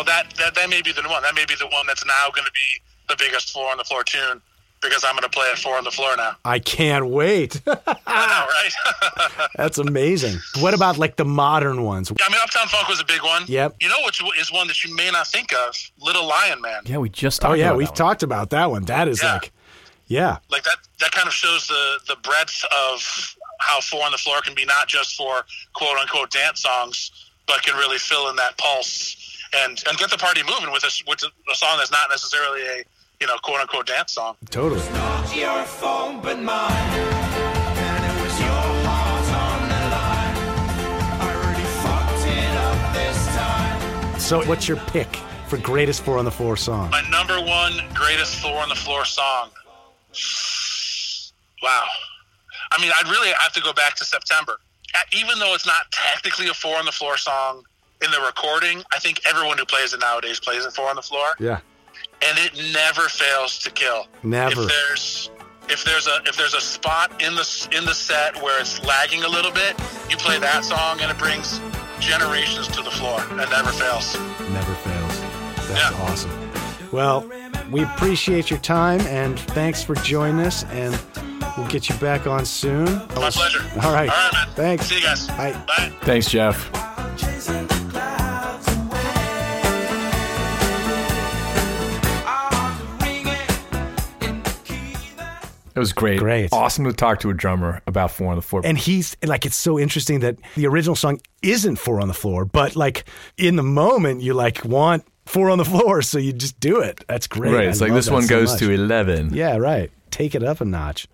So 0.01 0.11
now 0.11 0.17
that, 0.23 0.33
that 0.37 0.55
that 0.55 0.69
may 0.69 0.81
be 0.81 0.91
the 0.91 1.01
one. 1.07 1.21
That 1.23 1.35
may 1.35 1.45
be 1.45 1.55
the 1.55 1.67
one 1.67 1.85
that's 1.87 2.05
now 2.05 2.29
going 2.33 2.45
to 2.45 2.51
be 2.51 2.81
the 3.09 3.15
biggest 3.17 3.51
four 3.51 3.69
on 3.71 3.77
the 3.77 3.83
floor 3.83 4.03
tune 4.03 4.41
because 4.81 5.03
I'm 5.03 5.13
going 5.13 5.23
to 5.23 5.29
play 5.29 5.45
it 5.47 5.59
four 5.59 5.77
on 5.77 5.83
the 5.83 5.91
floor 5.91 6.15
now. 6.17 6.35
I 6.43 6.57
can't 6.59 7.07
wait. 7.07 7.61
I 7.67 7.75
know, 8.07 8.47
right? 9.37 9.49
That's 9.55 9.77
amazing. 9.77 10.39
What 10.59 10.73
about 10.73 10.97
like 10.97 11.17
the 11.17 11.25
modern 11.25 11.83
ones? 11.83 12.11
I 12.11 12.29
mean, 12.31 12.39
Uptown 12.43 12.67
Funk 12.67 12.87
was 12.87 12.99
a 12.99 13.05
big 13.05 13.21
one. 13.21 13.43
Yep. 13.47 13.75
You 13.79 13.89
know 13.89 13.95
which 14.05 14.23
is 14.39 14.51
one 14.51 14.67
that 14.67 14.83
you 14.83 14.95
may 14.95 15.11
not 15.11 15.27
think 15.27 15.53
of? 15.53 15.75
Little 15.99 16.27
Lion 16.27 16.61
Man. 16.61 16.81
Yeah, 16.85 16.97
we 16.97 17.09
just 17.09 17.45
Oh 17.45 17.53
yeah, 17.53 17.67
about 17.67 17.77
we've 17.77 17.87
that 17.87 17.91
one. 17.91 17.97
talked 17.97 18.23
about 18.23 18.49
that 18.51 18.71
one. 18.71 18.83
That 18.85 19.07
is 19.07 19.21
Yeah. 19.21 19.33
like, 19.33 19.51
yeah, 20.07 20.37
Like 20.49 20.63
that. 20.63 20.77
That 20.99 21.11
kind 21.11 21.27
of 21.27 21.33
shows 21.33 21.67
the 21.67 21.99
the 22.07 22.15
breadth 22.23 22.63
of 22.89 23.35
how 23.59 23.79
four 23.81 24.03
on 24.03 24.11
the 24.11 24.17
floor 24.17 24.41
can 24.41 24.55
be 24.55 24.65
not 24.65 24.87
just 24.87 25.15
for 25.15 25.45
quote 25.73 25.97
unquote 25.97 26.31
dance 26.31 26.63
songs, 26.63 27.11
but 27.47 27.61
can 27.63 27.75
really 27.77 27.97
fill 27.99 28.29
in 28.29 28.35
that 28.37 28.57
pulse 28.57 29.15
and 29.53 29.83
and 29.87 29.97
get 29.97 30.09
the 30.09 30.17
party 30.17 30.41
moving 30.43 30.71
with 30.71 30.83
a 30.83 30.91
with 31.07 31.23
a 31.23 31.55
song 31.55 31.77
that's 31.77 31.91
not 31.91 32.09
necessarily 32.09 32.61
a 32.61 32.83
you 33.19 33.27
know 33.27 33.35
quote 33.43 33.59
unquote 33.61 33.87
dance 33.87 34.13
song. 34.13 34.35
totally. 34.49 34.81
Not 34.91 35.35
your 35.35 35.63
phone, 35.63 36.21
but 36.21 36.39
mine. 36.39 36.71
And 36.71 38.05
it 38.05 38.23
was 38.23 38.39
your 38.39 38.49
heart 38.87 39.27
on 39.43 39.69
the 39.69 39.81
line. 39.95 40.37
I 41.21 41.33
already 41.35 41.67
fucked 41.83 42.27
it 42.27 42.57
up 42.57 42.93
this 42.93 43.27
time. 43.35 44.19
So, 44.19 44.43
what's 44.47 44.67
your 44.67 44.77
pick 44.77 45.15
for 45.47 45.57
greatest 45.57 46.03
four 46.03 46.17
on 46.17 46.25
the 46.25 46.31
floor 46.31 46.55
song? 46.57 46.89
My 46.89 47.01
number 47.09 47.39
one 47.41 47.73
greatest 47.93 48.35
four 48.37 48.57
on 48.61 48.69
the 48.69 48.75
floor 48.75 49.05
song. 49.05 49.49
Wow. 51.61 51.85
I 52.71 52.81
mean, 52.81 52.91
I'd 52.95 53.09
really 53.09 53.31
have 53.39 53.51
to 53.53 53.61
go 53.61 53.73
back 53.73 53.95
to 53.95 54.05
September. 54.05 54.57
Even 55.13 55.39
though 55.39 55.53
it's 55.53 55.65
not 55.65 55.91
technically 55.91 56.47
a 56.47 56.53
four 56.53 56.77
on 56.77 56.85
the 56.85 56.91
floor 56.91 57.17
song 57.17 57.63
in 58.03 58.11
the 58.11 58.19
recording, 58.25 58.83
I 58.91 58.99
think 58.99 59.21
everyone 59.27 59.57
who 59.57 59.65
plays 59.65 59.93
it 59.93 59.99
nowadays 59.99 60.39
plays 60.39 60.65
it 60.65 60.73
four 60.73 60.89
on 60.89 60.95
the 60.95 61.01
floor, 61.01 61.27
Yeah, 61.39 61.59
and 62.27 62.37
it 62.39 62.73
never 62.73 63.07
fails 63.09 63.59
to 63.59 63.71
kill. 63.71 64.07
Never. 64.23 64.61
If 64.63 64.67
there's 64.69 65.31
if 65.69 65.83
there's 65.83 66.07
a 66.07 66.21
if 66.25 66.35
there's 66.37 66.53
a 66.53 66.61
spot 66.61 67.21
in 67.21 67.35
the 67.35 67.67
in 67.77 67.85
the 67.85 67.93
set 67.93 68.35
where 68.41 68.59
it's 68.59 68.83
lagging 68.83 69.23
a 69.23 69.29
little 69.29 69.51
bit, 69.51 69.79
you 70.09 70.17
play 70.17 70.39
that 70.39 70.65
song 70.65 70.99
and 71.01 71.11
it 71.11 71.17
brings 71.17 71.61
generations 71.99 72.67
to 72.69 72.81
the 72.81 72.91
floor. 72.91 73.19
It 73.31 73.49
never 73.49 73.71
fails. 73.71 74.17
never 74.49 74.73
fails. 74.73 75.21
That's 75.69 75.95
awesome. 75.99 76.31
Well, 76.91 77.29
we 77.69 77.83
appreciate 77.83 78.49
your 78.49 78.59
time 78.59 78.99
and 79.01 79.39
thanks 79.39 79.81
for 79.83 79.95
joining 79.95 80.45
us. 80.45 80.65
And 80.65 80.99
we'll 81.55 81.67
get 81.67 81.87
you 81.87 81.95
back 81.95 82.27
on 82.27 82.43
soon. 82.45 82.85
My 82.85 83.29
pleasure. 83.29 83.61
All 83.81 83.93
right. 83.93 84.09
All 84.09 84.15
right, 84.15 84.31
man. 84.33 84.47
Thanks. 84.55 84.87
See 84.87 84.95
you 84.95 85.01
guys. 85.01 85.27
Bye. 85.27 85.53
Bye. 85.67 85.93
Thanks, 86.01 86.27
Jeff. 86.29 86.69
Was 95.81 95.93
great. 95.93 96.19
Great. 96.19 96.49
Awesome 96.53 96.85
to 96.85 96.93
talk 96.93 97.19
to 97.21 97.29
a 97.29 97.33
drummer 97.33 97.81
about 97.87 98.11
four 98.11 98.29
on 98.29 98.35
the 98.35 98.41
floor. 98.41 98.61
And 98.63 98.77
he's 98.77 99.17
like, 99.23 99.45
it's 99.45 99.55
so 99.55 99.79
interesting 99.79 100.19
that 100.21 100.37
the 100.55 100.67
original 100.67 100.95
song 100.95 101.19
isn't 101.41 101.77
four 101.77 101.99
on 101.99 102.07
the 102.07 102.13
floor, 102.13 102.45
but 102.45 102.75
like 102.75 103.03
in 103.37 103.55
the 103.55 103.63
moment, 103.63 104.21
you 104.21 104.33
like 104.35 104.63
want 104.63 105.03
four 105.25 105.49
on 105.49 105.57
the 105.57 105.65
floor, 105.65 106.01
so 106.03 106.17
you 106.19 106.33
just 106.33 106.59
do 106.59 106.79
it. 106.81 107.03
That's 107.07 107.25
great. 107.27 107.53
right. 107.53 107.65
I 107.65 107.69
It's 107.69 107.81
like 107.81 107.93
this 107.93 108.09
one 108.09 108.21
so 108.23 108.29
goes 108.29 108.51
much. 108.51 108.59
to 108.59 108.71
11. 108.71 109.33
Yeah, 109.33 109.57
right. 109.57 109.89
Take 110.11 110.35
it 110.35 110.43
up 110.43 110.61
a 110.61 110.65
notch. 110.65 111.07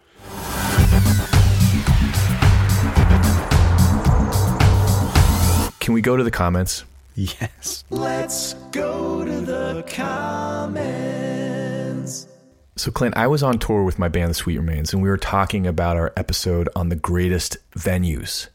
Can 5.79 5.93
we 5.93 6.01
go 6.01 6.17
to 6.17 6.23
the 6.23 6.31
comments? 6.31 6.83
Yes. 7.15 7.85
Let's 7.89 8.53
go 8.71 9.23
to 9.23 9.39
the 9.41 9.83
comments. 9.87 11.46
So, 12.77 12.91
Clint, 12.91 13.17
I 13.17 13.25
was 13.25 13.41
on 13.41 13.57
tour 13.57 13.83
with 13.83 13.97
my 13.97 14.07
band, 14.07 14.29
The 14.29 14.35
Sweet 14.35 14.57
Remains, 14.57 14.93
and 14.93 15.01
we 15.01 15.09
were 15.09 15.17
talking 15.17 15.65
about 15.65 15.97
our 15.97 16.13
episode 16.15 16.69
on 16.75 16.89
the 16.89 16.95
greatest 16.95 17.57
venues. 17.71 18.49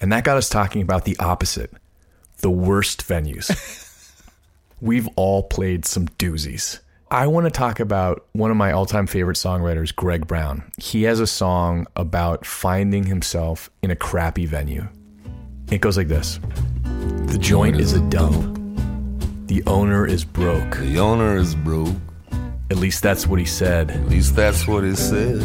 And 0.00 0.10
that 0.10 0.24
got 0.24 0.36
us 0.36 0.48
talking 0.48 0.82
about 0.82 1.04
the 1.04 1.16
opposite 1.18 1.72
the 2.38 2.50
worst 2.50 3.06
venues. 3.06 3.48
We've 4.80 5.08
all 5.16 5.44
played 5.44 5.86
some 5.86 6.08
doozies. 6.18 6.80
I 7.08 7.28
want 7.28 7.46
to 7.46 7.50
talk 7.50 7.78
about 7.78 8.26
one 8.32 8.50
of 8.50 8.56
my 8.56 8.72
all 8.72 8.86
time 8.86 9.06
favorite 9.06 9.36
songwriters, 9.36 9.94
Greg 9.94 10.26
Brown. 10.26 10.70
He 10.76 11.04
has 11.04 11.20
a 11.20 11.28
song 11.28 11.86
about 11.94 12.44
finding 12.44 13.04
himself 13.04 13.70
in 13.82 13.92
a 13.92 13.96
crappy 13.96 14.46
venue. 14.46 14.86
It 15.70 15.80
goes 15.80 15.96
like 15.96 16.08
this 16.08 16.40
The 16.82 17.38
joint 17.40 17.80
is 17.80 17.92
a 17.92 18.00
dump. 18.10 18.58
The 19.46 19.62
owner 19.68 20.04
is 20.04 20.24
broke. 20.24 20.76
The 20.78 20.98
owner 20.98 21.36
is 21.36 21.54
broke. 21.54 21.94
At 22.70 22.78
least 22.78 23.02
that's 23.02 23.26
what 23.26 23.38
he 23.38 23.44
said. 23.46 23.90
At 23.90 24.08
least 24.08 24.34
that's 24.34 24.66
what 24.66 24.82
he 24.84 24.94
said. 24.96 25.38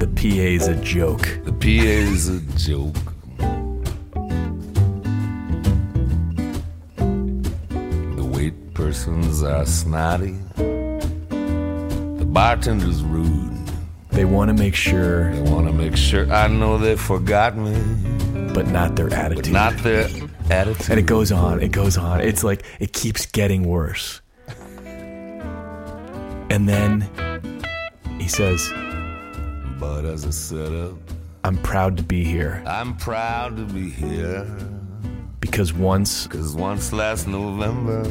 The 0.00 0.06
PA's 0.06 0.68
a 0.68 0.76
joke. 0.76 1.22
The 1.44 1.52
PA's 1.52 2.28
a 2.28 2.40
joke. 2.58 2.94
The 8.16 8.24
wait 8.32 8.74
persons 8.74 9.42
are 9.42 9.64
snotty. 9.66 10.36
The 10.56 12.26
bartender's 12.26 13.02
rude. 13.02 13.54
They 14.10 14.24
want 14.24 14.48
to 14.48 14.54
make 14.54 14.74
sure, 14.74 15.32
They 15.32 15.42
want 15.50 15.66
to 15.68 15.72
make 15.72 15.96
sure 15.96 16.30
I 16.32 16.48
know 16.48 16.76
they 16.78 16.96
forgot 16.96 17.56
me, 17.56 17.74
but 18.52 18.66
not 18.66 18.96
their 18.96 19.12
attitude. 19.12 19.44
but 19.44 19.52
not 19.52 19.76
their 19.78 20.08
attitude. 20.50 20.90
and 20.90 20.98
it 20.98 21.06
goes 21.06 21.30
on, 21.30 21.60
it 21.62 21.70
goes 21.72 21.96
on. 21.96 22.20
It's 22.20 22.42
like 22.42 22.64
it 22.80 22.92
keeps 22.92 23.26
getting 23.26 23.64
worse. 23.64 24.20
And 26.50 26.68
then 26.68 27.02
he 28.18 28.28
says, 28.28 28.70
But 29.78 30.04
as 30.04 30.24
a 30.24 30.32
setup, 30.32 30.92
uh, 30.92 30.96
I'm 31.44 31.56
proud 31.58 31.96
to 31.96 32.02
be 32.02 32.24
here 32.24 32.62
I'm 32.66 32.96
proud 32.96 33.56
to 33.56 33.64
be 33.64 33.88
here. 33.88 34.44
because 35.40 35.72
once 35.72 36.26
Cause 36.26 36.54
once 36.54 36.92
last 36.92 37.26
November, 37.28 38.02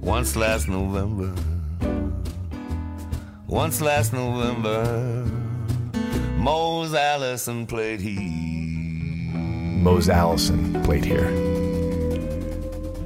once 0.00 0.34
last 0.36 0.68
November, 0.68 1.32
once 3.46 3.80
last 3.80 4.12
November, 4.12 5.24
Mose 6.38 6.92
Allison 6.94 7.66
played 7.66 8.00
here. 8.00 9.32
Mose 9.82 10.08
Allison 10.08 10.82
played 10.82 11.04
here. 11.04 11.30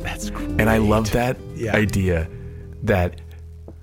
That's 0.02 0.30
great. 0.30 0.48
And 0.60 0.70
I 0.70 0.78
love 0.78 1.10
that 1.12 1.36
Yeah. 1.54 1.76
idea 1.76 2.28
that 2.86 3.20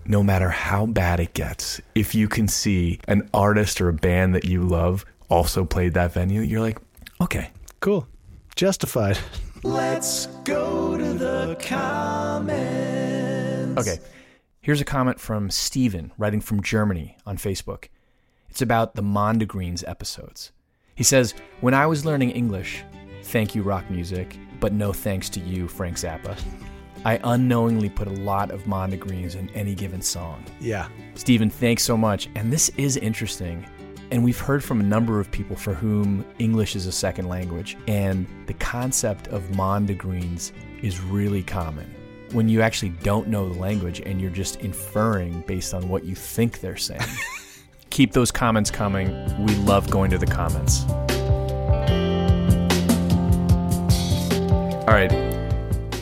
no 0.05 0.21
matter 0.21 0.49
how 0.49 0.85
bad 0.85 1.19
it 1.19 1.33
gets, 1.33 1.79
if 1.95 2.13
you 2.13 2.27
can 2.27 2.47
see 2.47 2.99
an 3.07 3.29
artist 3.33 3.79
or 3.79 3.89
a 3.89 3.93
band 3.93 4.35
that 4.35 4.45
you 4.45 4.61
love 4.63 5.05
also 5.29 5.63
played 5.63 5.93
that 5.93 6.13
venue, 6.13 6.41
you're 6.41 6.61
like, 6.61 6.77
okay, 7.21 7.49
Cool. 7.83 8.07
Justified. 8.55 9.17
Let's 9.61 10.27
go 10.45 10.97
to 10.97 11.13
the 11.13 11.57
comments. 11.59 12.55
Okay. 13.77 13.99
Here's 14.61 14.79
a 14.79 14.85
comment 14.85 15.19
from 15.19 15.49
Steven, 15.49 16.13
writing 16.17 16.39
from 16.39 16.63
Germany 16.63 17.17
on 17.25 17.35
Facebook. 17.35 17.89
It's 18.49 18.61
about 18.61 18.95
the 18.95 19.01
Mondegreens 19.01 19.83
episodes. 19.85 20.53
He 20.95 21.03
says, 21.03 21.33
When 21.59 21.73
I 21.73 21.85
was 21.87 22.05
learning 22.05 22.29
English, 22.31 22.85
thank 23.23 23.53
you, 23.53 23.63
rock 23.63 23.91
music, 23.91 24.37
but 24.61 24.71
no 24.71 24.93
thanks 24.93 25.27
to 25.31 25.41
you, 25.41 25.67
Frank 25.67 25.97
Zappa. 25.97 26.41
I 27.05 27.19
unknowingly 27.23 27.89
put 27.89 28.07
a 28.07 28.11
lot 28.11 28.51
of 28.51 28.63
Mondegreens 28.63 29.35
in 29.35 29.49
any 29.51 29.75
given 29.75 30.01
song. 30.01 30.43
Yeah. 30.61 30.87
Steven, 31.15 31.49
thanks 31.49 31.83
so 31.83 31.97
much. 31.97 32.29
And 32.35 32.51
this 32.51 32.69
is 32.77 32.97
interesting 32.97 33.65
And 34.11 34.23
we've 34.23 34.39
heard 34.39 34.63
from 34.63 34.79
a 34.79 34.83
number 34.83 35.19
of 35.19 35.31
people 35.31 35.55
for 35.55 35.73
whom 35.73 36.23
English 36.37 36.75
is 36.75 36.85
a 36.85 36.91
second 36.91 37.27
language, 37.29 37.77
and 37.87 38.27
the 38.45 38.53
concept 38.53 39.27
of 39.29 39.41
mondegreens 39.53 40.51
is 40.83 41.01
really 41.01 41.41
common. 41.41 41.91
When 42.31 42.47
you 42.47 42.61
actually 42.61 42.89
don't 43.01 43.27
know 43.27 43.49
the 43.49 43.59
language 43.59 44.01
and 44.01 44.21
you're 44.21 44.29
just 44.29 44.57
inferring 44.57 45.41
based 45.47 45.73
on 45.73 45.89
what 45.89 46.03
you 46.03 46.13
think 46.13 46.59
they're 46.59 46.77
saying. 46.77 47.01
Keep 47.89 48.11
those 48.11 48.31
comments 48.31 48.69
coming. 48.69 49.07
We 49.43 49.55
love 49.55 49.89
going 49.89 50.11
to 50.11 50.19
the 50.19 50.27
comments. 50.27 50.83
All 54.87 54.93
right. 54.93 55.32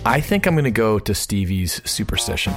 I 0.03 0.19
think 0.19 0.47
I'm 0.47 0.55
going 0.55 0.63
to 0.65 0.71
go 0.71 0.97
to 0.99 1.13
Stevie's 1.13 1.81
superstition. 1.89 2.53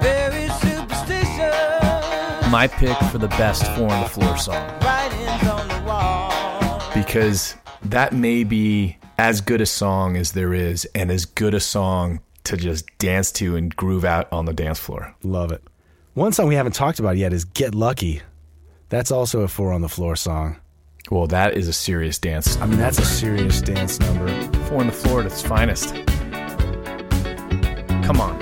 Very 0.00 0.48
superstitious. 0.48 2.50
My 2.50 2.66
pick 2.68 2.96
for 3.10 3.18
the 3.18 3.28
best 3.28 3.64
four 3.76 3.90
on 3.90 4.02
the 4.02 4.08
floor 4.08 4.36
song. 4.38 4.66
Writings 4.80 5.48
on 5.48 5.68
the 5.68 5.82
wall. 5.86 6.82
because 6.94 7.54
that 7.82 8.12
may 8.14 8.44
be 8.44 8.96
as 9.18 9.40
good 9.42 9.60
a 9.60 9.66
song 9.66 10.16
as 10.16 10.32
there 10.32 10.54
is 10.54 10.86
and 10.94 11.10
as 11.10 11.26
good 11.26 11.52
a 11.54 11.60
song 11.60 12.20
to 12.44 12.56
just 12.56 12.86
dance 12.98 13.30
to 13.32 13.56
and 13.56 13.74
groove 13.76 14.04
out 14.04 14.32
on 14.32 14.46
the 14.46 14.52
dance 14.54 14.78
floor. 14.78 15.14
Love 15.22 15.52
it. 15.52 15.62
One 16.14 16.32
song 16.32 16.48
we 16.48 16.54
haven't 16.54 16.74
talked 16.74 16.98
about 16.98 17.16
yet 17.18 17.32
is 17.32 17.44
Get 17.44 17.74
Lucky. 17.74 18.22
That's 18.88 19.10
also 19.10 19.40
a 19.40 19.48
four 19.48 19.72
on 19.72 19.82
the 19.82 19.88
floor 19.88 20.16
song. 20.16 20.56
Well, 21.10 21.26
that 21.28 21.56
is 21.56 21.68
a 21.68 21.72
serious 21.72 22.18
dance. 22.18 22.56
I 22.56 22.66
mean, 22.66 22.78
that's 22.78 22.98
a 22.98 23.04
serious 23.04 23.60
dance 23.60 24.00
number. 24.00 24.28
Four 24.64 24.80
on 24.80 24.86
the 24.86 24.92
floor 24.92 25.20
at 25.20 25.26
its 25.26 25.42
finest. 25.42 25.94
Come 28.06 28.20
on. 28.20 28.36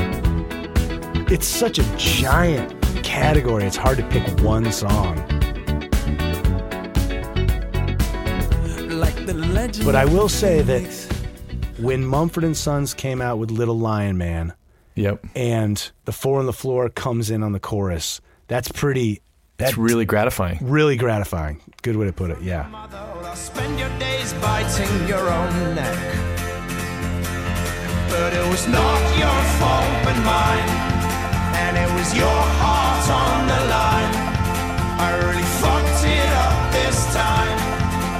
It's 1.30 1.46
such 1.46 1.78
a 1.78 1.96
giant 1.96 2.78
category. 3.02 3.64
It's 3.64 3.76
hard 3.78 3.96
to 3.96 4.06
pick 4.08 4.22
one 4.40 4.70
song. 4.70 5.16
Like 8.90 9.24
the 9.24 9.32
legend. 9.32 9.86
But 9.86 9.94
I 9.96 10.04
will 10.04 10.28
say 10.28 10.60
that 10.60 10.82
when 11.78 12.04
Mumford 12.04 12.44
and 12.44 12.54
Sons 12.54 12.92
came 12.92 13.22
out 13.22 13.38
with 13.38 13.50
Little 13.50 13.78
Lion 13.78 14.18
Man, 14.18 14.52
Yep. 14.96 15.24
and 15.34 15.90
the 16.04 16.12
four 16.12 16.40
on 16.40 16.46
the 16.46 16.52
floor 16.52 16.90
comes 16.90 17.30
in 17.30 17.42
on 17.42 17.52
the 17.52 17.60
chorus, 17.60 18.20
that's 18.48 18.70
pretty. 18.70 19.22
That's 19.56 19.70
That's 19.70 19.78
really 19.78 20.04
gratifying. 20.04 20.58
really 20.60 20.96
gratifying. 20.96 21.60
Good 21.82 21.96
way 21.96 22.04
to 22.06 22.12
put 22.12 22.30
it. 22.32 22.42
Yeah. 22.42 22.66
Spend 23.34 23.78
But 28.16 28.32
it 28.32 28.46
was 28.48 28.66
not 28.68 29.00
your 29.18 29.40
fault 29.58 29.92
but 30.06 30.16
mine. 30.32 30.70
And 31.62 31.74
it 31.76 31.90
was 31.98 32.08
your 32.14 32.40
heart 32.60 33.06
on 33.22 33.36
the 33.52 33.60
line. 33.74 34.14
I 35.06 35.08
really 35.24 35.48
fucked 35.60 36.02
it 36.18 36.30
up 36.44 36.56
this 36.78 36.98
time. 37.12 37.58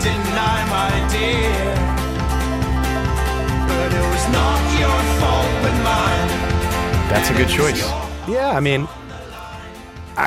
Didn't 0.03 0.37
I, 0.55 0.59
my 0.77 0.93
dear? 1.15 1.65
But 3.71 3.91
it 4.01 4.07
was 4.15 4.25
not 4.39 4.61
your 4.83 4.99
fault 5.21 5.53
but 5.63 5.77
mine. 5.91 6.29
That's 7.11 7.31
a 7.31 7.35
good 7.35 7.49
choice. 7.49 7.83
Yeah, 8.29 8.51
I 8.51 8.61
mean, 8.61 8.89
I- 8.91 9.04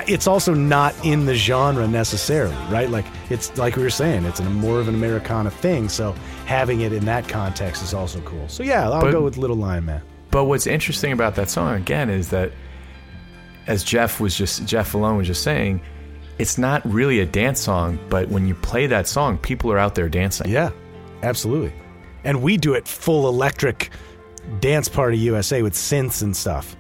it's 0.08 0.28
also 0.28 0.54
not 0.54 0.94
in 1.06 1.26
the 1.26 1.36
genre 1.36 1.88
necessarily, 1.88 2.56
right? 2.70 2.90
Like 2.90 3.06
it's 3.30 3.58
like 3.58 3.76
we 3.76 3.84
were 3.84 3.90
saying, 3.90 4.26
it's 4.26 4.40
a 4.40 4.44
more 4.44 4.80
of 4.80 4.88
an 4.88 4.96
Americana 4.96 5.50
thing. 5.50 5.90
So 5.90 6.14
having 6.46 6.82
it 6.82 6.92
in 6.94 7.06
that 7.06 7.28
context 7.28 7.82
is 7.84 7.94
also 7.94 8.20
cool. 8.22 8.48
So 8.50 8.64
yeah, 8.64 8.90
I'll 8.90 9.02
But- 9.02 9.12
go 9.12 9.22
with 9.22 9.38
Little 9.38 9.56
Lion 9.58 9.86
Man. 9.86 10.02
But 10.30 10.44
what's 10.46 10.68
interesting 10.68 11.14
about 11.14 11.36
that 11.36 11.50
song 11.50 11.74
again 11.76 12.10
is 12.10 12.30
that 12.30 12.52
as 13.66 13.84
Jeff 13.84 14.20
was 14.20 14.36
just 14.36 14.66
Jeff 14.66 14.92
Vallone 14.92 15.18
was 15.18 15.28
just 15.28 15.42
saying, 15.44 15.80
it's 16.38 16.58
not 16.58 16.82
really 16.86 17.20
a 17.22 17.26
dance 17.26 17.60
song, 17.62 17.98
but 18.10 18.28
when 18.30 18.46
you 18.48 18.54
play 18.54 18.88
that 18.88 19.08
song, 19.08 19.38
people 19.38 19.72
are 19.72 19.78
out 19.78 19.96
there 19.96 20.10
dancing. 20.10 20.52
Yeah, 20.52 20.70
absolutely. 21.24 21.74
And 22.24 22.42
we 22.42 22.58
do 22.58 22.74
it 22.74 22.88
full 22.88 23.28
electric 23.30 23.90
dance 24.60 24.88
party 24.90 25.18
USA 25.18 25.62
with 25.62 25.74
synths 25.74 26.22
and 26.22 26.36
stuff. 26.36 26.76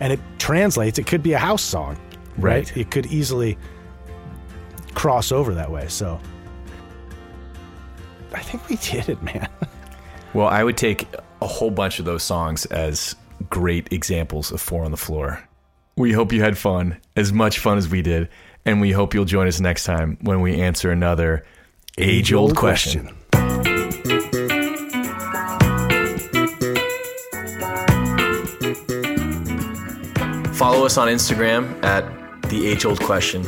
And 0.00 0.12
it 0.12 0.20
translates. 0.38 0.98
It 0.98 1.06
could 1.06 1.22
be 1.22 1.32
a 1.32 1.38
house 1.38 1.62
song, 1.62 1.96
right? 2.38 2.70
Right. 2.70 2.76
It 2.76 2.90
could 2.90 3.06
easily 3.06 3.58
cross 4.94 5.32
over 5.32 5.54
that 5.54 5.70
way. 5.70 5.86
So 5.88 6.20
I 8.32 8.40
think 8.42 8.68
we 8.68 8.76
did 8.76 9.08
it, 9.08 9.22
man. 9.22 9.48
Well, 10.34 10.46
I 10.46 10.62
would 10.62 10.76
take 10.76 11.08
a 11.40 11.46
whole 11.46 11.70
bunch 11.70 11.98
of 11.98 12.04
those 12.04 12.22
songs 12.22 12.66
as 12.66 13.16
great 13.48 13.92
examples 13.92 14.52
of 14.52 14.60
Four 14.60 14.84
on 14.84 14.90
the 14.90 14.96
Floor. 14.98 15.42
We 15.96 16.12
hope 16.12 16.32
you 16.32 16.42
had 16.42 16.58
fun, 16.58 16.98
as 17.16 17.32
much 17.32 17.58
fun 17.58 17.78
as 17.78 17.88
we 17.88 18.02
did, 18.02 18.28
and 18.66 18.80
we 18.80 18.92
hope 18.92 19.14
you'll 19.14 19.24
join 19.24 19.48
us 19.48 19.58
next 19.58 19.84
time 19.84 20.18
when 20.20 20.42
we 20.42 20.60
answer 20.60 20.90
another 20.90 21.44
age 21.96 22.32
old 22.32 22.56
question. 22.56 23.08
Follow 30.52 30.84
us 30.84 30.98
on 30.98 31.08
Instagram 31.08 31.82
at 31.82 32.04
The 32.48 32.66
Age 32.66 32.84
Old 32.84 33.00
Question. 33.00 33.42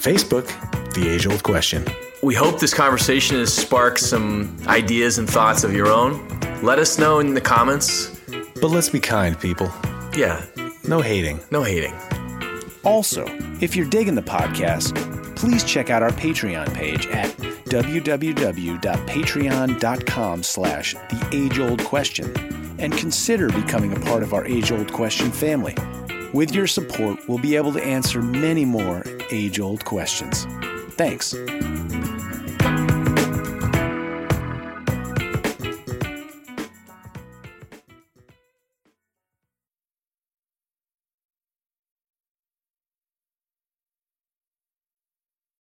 Facebook, 0.00 0.46
The 0.94 1.08
Age 1.08 1.26
Old 1.26 1.42
Question. 1.42 1.84
We 2.22 2.34
hope 2.34 2.58
this 2.60 2.74
conversation 2.74 3.36
has 3.38 3.52
sparked 3.54 4.00
some 4.00 4.54
ideas 4.66 5.18
and 5.18 5.28
thoughts 5.28 5.64
of 5.64 5.72
your 5.74 5.88
own. 5.88 6.26
Let 6.62 6.78
us 6.78 6.98
know 6.98 7.18
in 7.20 7.34
the 7.34 7.40
comments. 7.40 8.18
But 8.60 8.68
let's 8.70 8.88
be 8.90 9.00
kind, 9.00 9.38
people. 9.38 9.70
Yeah, 10.16 10.44
No 10.86 11.00
hating. 11.00 11.40
no 11.50 11.62
hating. 11.62 11.94
Also, 12.82 13.24
if 13.60 13.76
you're 13.76 13.88
digging 13.88 14.14
the 14.14 14.22
podcast, 14.22 14.94
please 15.36 15.62
check 15.64 15.90
out 15.90 16.02
our 16.02 16.10
Patreon 16.10 16.72
page 16.74 17.06
at 17.08 17.28
www.patreon.com 17.70 20.42
slash 20.42 20.94
the 20.94 21.28
age 21.32 21.58
old 21.58 21.84
question 21.84 22.34
and 22.78 22.92
consider 22.96 23.48
becoming 23.48 23.92
a 23.92 24.00
part 24.00 24.22
of 24.22 24.32
our 24.34 24.44
age 24.46 24.72
old 24.72 24.92
question 24.92 25.30
family. 25.30 25.74
With 26.32 26.54
your 26.54 26.68
support, 26.68 27.18
we'll 27.28 27.38
be 27.38 27.56
able 27.56 27.72
to 27.72 27.82
answer 27.82 28.22
many 28.22 28.64
more 28.64 29.02
age 29.32 29.58
old 29.58 29.84
questions. 29.84 30.46
Thanks. 30.90 31.34